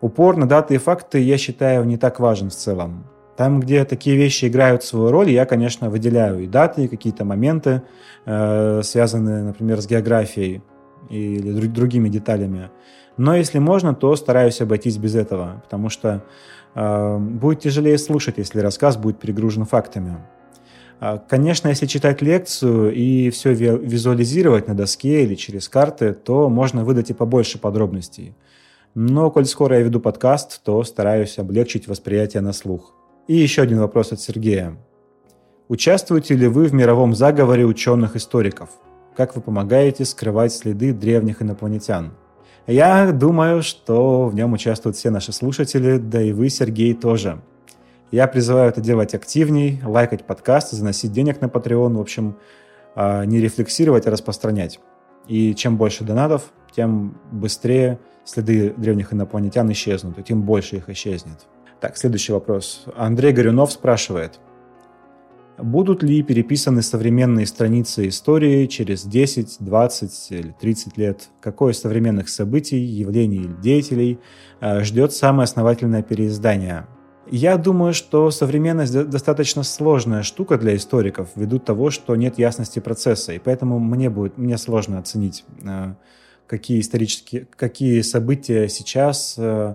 Упор 0.00 0.36
на 0.36 0.46
даты 0.46 0.74
и 0.74 0.78
факты, 0.78 1.20
я 1.20 1.38
считаю, 1.38 1.84
не 1.84 1.96
так 1.96 2.18
важен 2.18 2.50
в 2.50 2.54
целом. 2.54 3.06
Там, 3.36 3.60
где 3.60 3.84
такие 3.84 4.16
вещи 4.16 4.46
играют 4.46 4.82
свою 4.82 5.12
роль, 5.12 5.30
я, 5.30 5.46
конечно, 5.46 5.90
выделяю 5.90 6.40
и 6.40 6.48
даты, 6.48 6.84
и 6.84 6.88
какие-то 6.88 7.24
моменты, 7.24 7.82
э, 8.26 8.80
связанные, 8.82 9.44
например, 9.44 9.80
с 9.80 9.86
географией 9.86 10.60
или 11.08 11.68
другими 11.68 12.08
деталями. 12.08 12.70
Но 13.18 13.36
если 13.36 13.58
можно, 13.58 13.94
то 13.94 14.14
стараюсь 14.16 14.60
обойтись 14.60 14.96
без 14.96 15.16
этого, 15.16 15.60
потому 15.64 15.90
что 15.90 16.24
э, 16.74 17.18
будет 17.18 17.60
тяжелее 17.60 17.98
слушать, 17.98 18.38
если 18.38 18.60
рассказ 18.60 18.96
будет 18.96 19.18
перегружен 19.18 19.64
фактами. 19.64 20.18
А, 21.00 21.18
конечно, 21.18 21.68
если 21.68 21.86
читать 21.86 22.22
лекцию 22.22 22.94
и 22.94 23.30
все 23.30 23.52
визуализировать 23.52 24.68
на 24.68 24.74
доске 24.74 25.24
или 25.24 25.34
через 25.34 25.68
карты, 25.68 26.12
то 26.12 26.48
можно 26.48 26.84
выдать 26.84 27.10
и 27.10 27.14
побольше 27.14 27.58
подробностей. 27.58 28.36
Но, 28.94 29.30
коль 29.30 29.46
скоро 29.46 29.76
я 29.76 29.82
веду 29.82 30.00
подкаст, 30.00 30.62
то 30.62 30.82
стараюсь 30.84 31.38
облегчить 31.38 31.88
восприятие 31.88 32.40
на 32.40 32.52
слух. 32.52 32.94
И 33.26 33.36
еще 33.36 33.62
один 33.62 33.80
вопрос 33.80 34.12
от 34.12 34.20
Сергея. 34.20 34.76
Участвуете 35.68 36.34
ли 36.34 36.46
вы 36.46 36.66
в 36.66 36.72
мировом 36.72 37.14
заговоре 37.14 37.66
ученых-историков? 37.66 38.70
Как 39.16 39.36
вы 39.36 39.42
помогаете 39.42 40.04
скрывать 40.04 40.52
следы 40.52 40.92
древних 40.92 41.42
инопланетян? 41.42 42.12
Я 42.68 43.10
думаю, 43.10 43.62
что 43.62 44.28
в 44.28 44.34
нем 44.36 44.52
участвуют 44.52 44.96
все 44.96 45.10
наши 45.10 45.32
слушатели, 45.32 45.98
да 45.98 46.22
и 46.22 46.32
вы, 46.32 46.48
Сергей, 46.48 46.94
тоже– 46.94 47.40
я 48.10 48.26
призываю 48.26 48.70
это 48.70 48.80
делать 48.80 49.14
активней, 49.14 49.82
лайкать 49.84 50.24
подкасты, 50.24 50.76
заносить 50.76 51.12
денег 51.12 51.42
на 51.42 51.46
Patreon, 51.46 51.94
в 51.94 52.00
общем, 52.00 52.38
а, 52.94 53.24
не 53.24 53.38
рефлексировать, 53.38 54.06
а 54.06 54.10
распространять. 54.10 54.80
И 55.26 55.54
чем 55.54 55.76
больше 55.76 56.04
донатов, 56.04 56.50
тем 56.74 57.18
быстрее 57.30 57.98
следы 58.24 58.72
древних 58.74 59.12
инопланетян 59.12 59.70
исчезнут, 59.72 60.18
и 60.18 60.22
тем 60.22 60.42
больше 60.42 60.76
их 60.76 60.88
исчезнет. 60.88 61.46
Так, 61.80 61.98
следующий 61.98 62.32
вопрос. 62.32 62.84
Андрей 62.96 63.32
Горюнов 63.32 63.72
спрашивает. 63.72 64.40
Будут 65.58 66.04
ли 66.04 66.22
переписаны 66.22 66.82
современные 66.82 67.44
страницы 67.44 68.06
истории 68.06 68.66
через 68.66 69.04
10, 69.04 69.56
20 69.58 70.30
или 70.30 70.54
30 70.60 70.96
лет? 70.96 71.28
Какое 71.40 71.72
из 71.72 71.80
современных 71.80 72.28
событий, 72.28 72.78
явлений 72.78 73.38
или 73.38 73.54
деятелей 73.60 74.20
а, 74.60 74.84
ждет 74.84 75.12
самое 75.12 75.44
основательное 75.44 76.02
переиздание? 76.02 76.86
Я 77.30 77.56
думаю, 77.56 77.92
что 77.92 78.30
современность 78.30 78.92
достаточно 79.10 79.64
сложная 79.64 80.22
штука 80.22 80.58
для 80.58 80.76
историков, 80.76 81.30
ввиду 81.34 81.58
того, 81.58 81.90
что 81.90 82.14
нет 82.14 82.38
ясности 82.38 82.78
процесса, 82.78 83.32
и 83.32 83.38
поэтому 83.38 83.80
мне 83.80 84.08
будет 84.08 84.38
мне 84.38 84.56
сложно 84.58 84.98
оценить, 84.98 85.44
э, 85.62 85.94
какие 86.46 86.80
исторические, 86.80 87.46
какие 87.56 88.00
события 88.02 88.68
сейчас 88.68 89.34
э, 89.36 89.74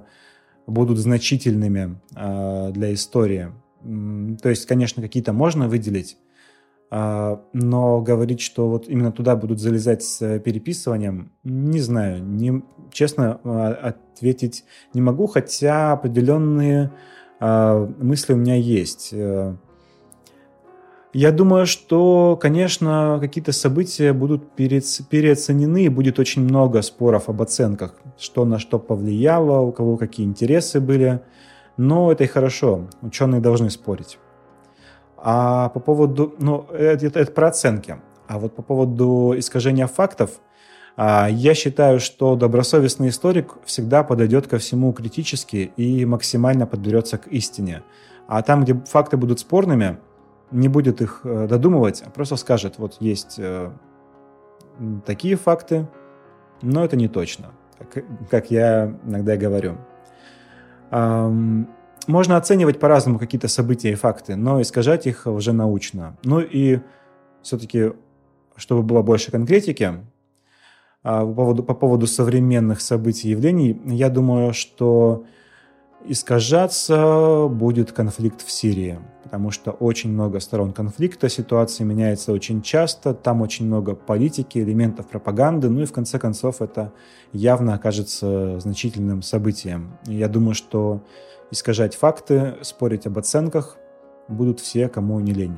будут 0.65 0.97
значительными 0.97 1.99
э, 2.15 2.71
для 2.71 2.93
истории. 2.93 3.51
То 4.41 4.49
есть, 4.49 4.65
конечно, 4.65 5.01
какие-то 5.01 5.33
можно 5.33 5.67
выделить, 5.67 6.17
но 6.91 8.01
говорить, 8.01 8.41
что 8.41 8.69
вот 8.69 8.87
именно 8.87 9.11
туда 9.11 9.35
будут 9.35 9.59
залезать 9.59 10.03
с 10.03 10.39
переписыванием, 10.39 11.31
не 11.43 11.79
знаю, 11.79 12.23
не, 12.23 12.63
честно 12.91 13.39
ответить 13.81 14.63
не 14.93 15.01
могу, 15.01 15.27
хотя 15.27 15.93
определенные 15.93 16.91
а, 17.39 17.87
мысли 17.99 18.33
у 18.33 18.37
меня 18.37 18.55
есть. 18.55 19.09
Э, 19.11 19.55
Я 21.13 21.31
думаю, 21.31 21.67
что, 21.67 22.37
конечно, 22.41 23.19
какие-то 23.21 23.51
события 23.51 24.13
будут 24.13 24.51
переоценены, 24.55 25.85
и 25.85 25.89
будет 25.89 26.19
очень 26.19 26.43
много 26.43 26.81
споров 26.81 27.29
об 27.29 27.41
оценках, 27.41 27.95
что 28.17 28.45
на 28.45 28.57
что 28.59 28.79
повлияло, 28.79 29.59
у 29.61 29.71
кого 29.71 29.97
какие 29.97 30.25
интересы 30.25 30.79
были. 30.79 31.21
Но 31.77 32.11
это 32.11 32.23
и 32.23 32.27
хорошо, 32.27 32.87
ученые 33.01 33.41
должны 33.41 33.69
спорить. 33.69 34.19
А 35.17 35.69
по 35.69 35.79
поводу, 35.79 36.35
ну, 36.39 36.67
это, 36.71 37.07
это, 37.07 37.19
это 37.19 37.31
про 37.31 37.47
оценки. 37.47 37.97
А 38.27 38.39
вот 38.39 38.55
по 38.55 38.61
поводу 38.61 39.33
искажения 39.37 39.87
фактов, 39.87 40.41
а, 40.95 41.27
я 41.29 41.53
считаю, 41.53 41.99
что 41.99 42.35
добросовестный 42.35 43.09
историк 43.09 43.55
всегда 43.65 44.03
подойдет 44.03 44.47
ко 44.47 44.57
всему 44.57 44.93
критически 44.93 45.71
и 45.77 46.05
максимально 46.05 46.67
подберется 46.67 47.17
к 47.17 47.27
истине. 47.27 47.83
А 48.27 48.41
там, 48.41 48.63
где 48.63 48.75
факты 48.75 49.17
будут 49.17 49.39
спорными, 49.39 49.97
не 50.51 50.67
будет 50.67 51.01
их 51.01 51.21
э, 51.23 51.47
додумывать, 51.47 52.03
а 52.05 52.09
просто 52.09 52.35
скажет, 52.35 52.75
вот 52.77 52.97
есть 52.99 53.35
э, 53.37 53.71
такие 55.05 55.35
факты, 55.35 55.87
но 56.61 56.85
это 56.85 56.95
не 56.95 57.07
точно, 57.07 57.51
как, 57.91 58.05
как 58.29 58.51
я 58.51 58.97
иногда 59.03 59.35
говорю. 59.35 59.77
Можно 62.07 62.37
оценивать 62.37 62.79
по-разному 62.79 63.17
какие-то 63.17 63.47
события 63.47 63.91
и 63.91 63.95
факты, 63.95 64.35
но 64.35 64.61
искажать 64.61 65.07
их 65.07 65.25
уже 65.25 65.53
научно. 65.53 66.17
Ну 66.23 66.39
и 66.39 66.79
все-таки, 67.41 67.93
чтобы 68.57 68.83
было 68.83 69.01
больше 69.01 69.31
конкретики, 69.31 69.93
а, 71.01 71.25
по 71.25 71.33
поводу, 71.33 71.63
по 71.63 71.73
поводу 71.73 72.07
современных 72.07 72.81
событий 72.81 73.29
и 73.29 73.31
явлений, 73.31 73.81
я 73.85 74.09
думаю, 74.09 74.53
что 74.53 75.25
искажаться 76.05 77.47
будет 77.49 77.91
конфликт 77.91 78.41
в 78.41 78.51
Сирии, 78.51 78.99
потому 79.23 79.51
что 79.51 79.71
очень 79.71 80.11
много 80.11 80.39
сторон 80.39 80.73
конфликта, 80.73 81.29
ситуация 81.29 81.85
меняется 81.85 82.31
очень 82.31 82.61
часто, 82.61 83.13
там 83.13 83.41
очень 83.41 83.65
много 83.65 83.95
политики, 83.95 84.59
элементов 84.59 85.07
пропаганды, 85.07 85.69
ну 85.69 85.81
и 85.81 85.85
в 85.85 85.93
конце 85.93 86.19
концов 86.19 86.61
это 86.61 86.91
явно 87.31 87.75
окажется 87.75 88.59
значительным 88.59 89.21
событием. 89.21 89.97
Я 90.05 90.27
думаю, 90.27 90.55
что 90.55 91.03
искажать 91.51 91.95
факты, 91.95 92.55
спорить 92.61 93.07
об 93.07 93.17
оценках 93.17 93.77
будут 94.27 94.59
все, 94.59 94.89
кому 94.89 95.19
не 95.19 95.33
лень. 95.33 95.57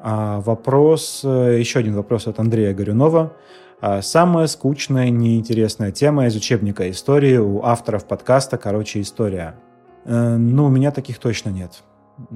А 0.00 0.40
вопрос, 0.40 1.22
э, 1.24 1.58
еще 1.58 1.78
один 1.78 1.94
вопрос 1.94 2.26
от 2.26 2.40
Андрея 2.40 2.74
Горюнова. 2.74 3.32
А 3.80 4.02
самая 4.02 4.46
скучная, 4.46 5.10
неинтересная 5.10 5.92
тема 5.92 6.26
из 6.26 6.36
учебника 6.36 6.90
истории 6.90 7.36
у 7.36 7.62
авторов 7.62 8.04
подкаста 8.04 8.58
«Короче, 8.58 9.00
история». 9.00 9.56
Э, 10.04 10.36
ну, 10.36 10.66
у 10.66 10.68
меня 10.68 10.90
таких 10.90 11.18
точно 11.18 11.50
нет. 11.50 11.82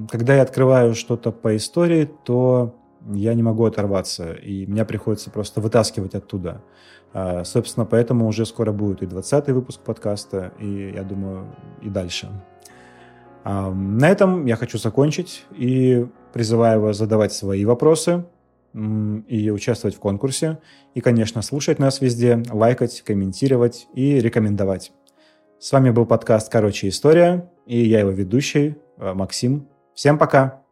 Когда 0.09 0.35
я 0.35 0.41
открываю 0.41 0.95
что-то 0.95 1.31
по 1.31 1.55
истории, 1.55 2.09
то 2.23 2.75
я 3.13 3.33
не 3.33 3.43
могу 3.43 3.65
оторваться, 3.65 4.33
и 4.33 4.65
меня 4.65 4.85
приходится 4.85 5.29
просто 5.29 5.61
вытаскивать 5.61 6.15
оттуда. 6.15 6.63
А, 7.13 7.43
собственно, 7.43 7.85
поэтому 7.85 8.27
уже 8.27 8.45
скоро 8.45 8.71
будет 8.71 9.01
и 9.01 9.05
20-й 9.05 9.53
выпуск 9.53 9.81
подкаста, 9.81 10.53
и, 10.59 10.91
я 10.93 11.03
думаю, 11.03 11.55
и 11.81 11.89
дальше. 11.89 12.29
А, 13.43 13.71
на 13.71 14.09
этом 14.09 14.45
я 14.45 14.55
хочу 14.55 14.77
закончить 14.77 15.45
и 15.51 16.07
призываю 16.33 16.81
вас 16.81 16.97
задавать 16.97 17.33
свои 17.33 17.65
вопросы 17.65 18.25
и 18.73 19.49
участвовать 19.49 19.95
в 19.95 19.99
конкурсе. 19.99 20.59
И, 20.93 21.01
конечно, 21.01 21.41
слушать 21.41 21.79
нас 21.79 22.01
везде, 22.01 22.43
лайкать, 22.51 23.01
комментировать 23.01 23.87
и 23.93 24.19
рекомендовать. 24.19 24.91
С 25.59 25.71
вами 25.71 25.89
был 25.89 26.05
подкаст 26.05 26.51
«Короче, 26.51 26.89
история» 26.89 27.49
и 27.67 27.79
я 27.83 27.99
его 27.99 28.11
ведущий 28.11 28.75
э, 28.97 29.13
Максим. 29.13 29.67
Всем 29.93 30.17
пока! 30.17 30.63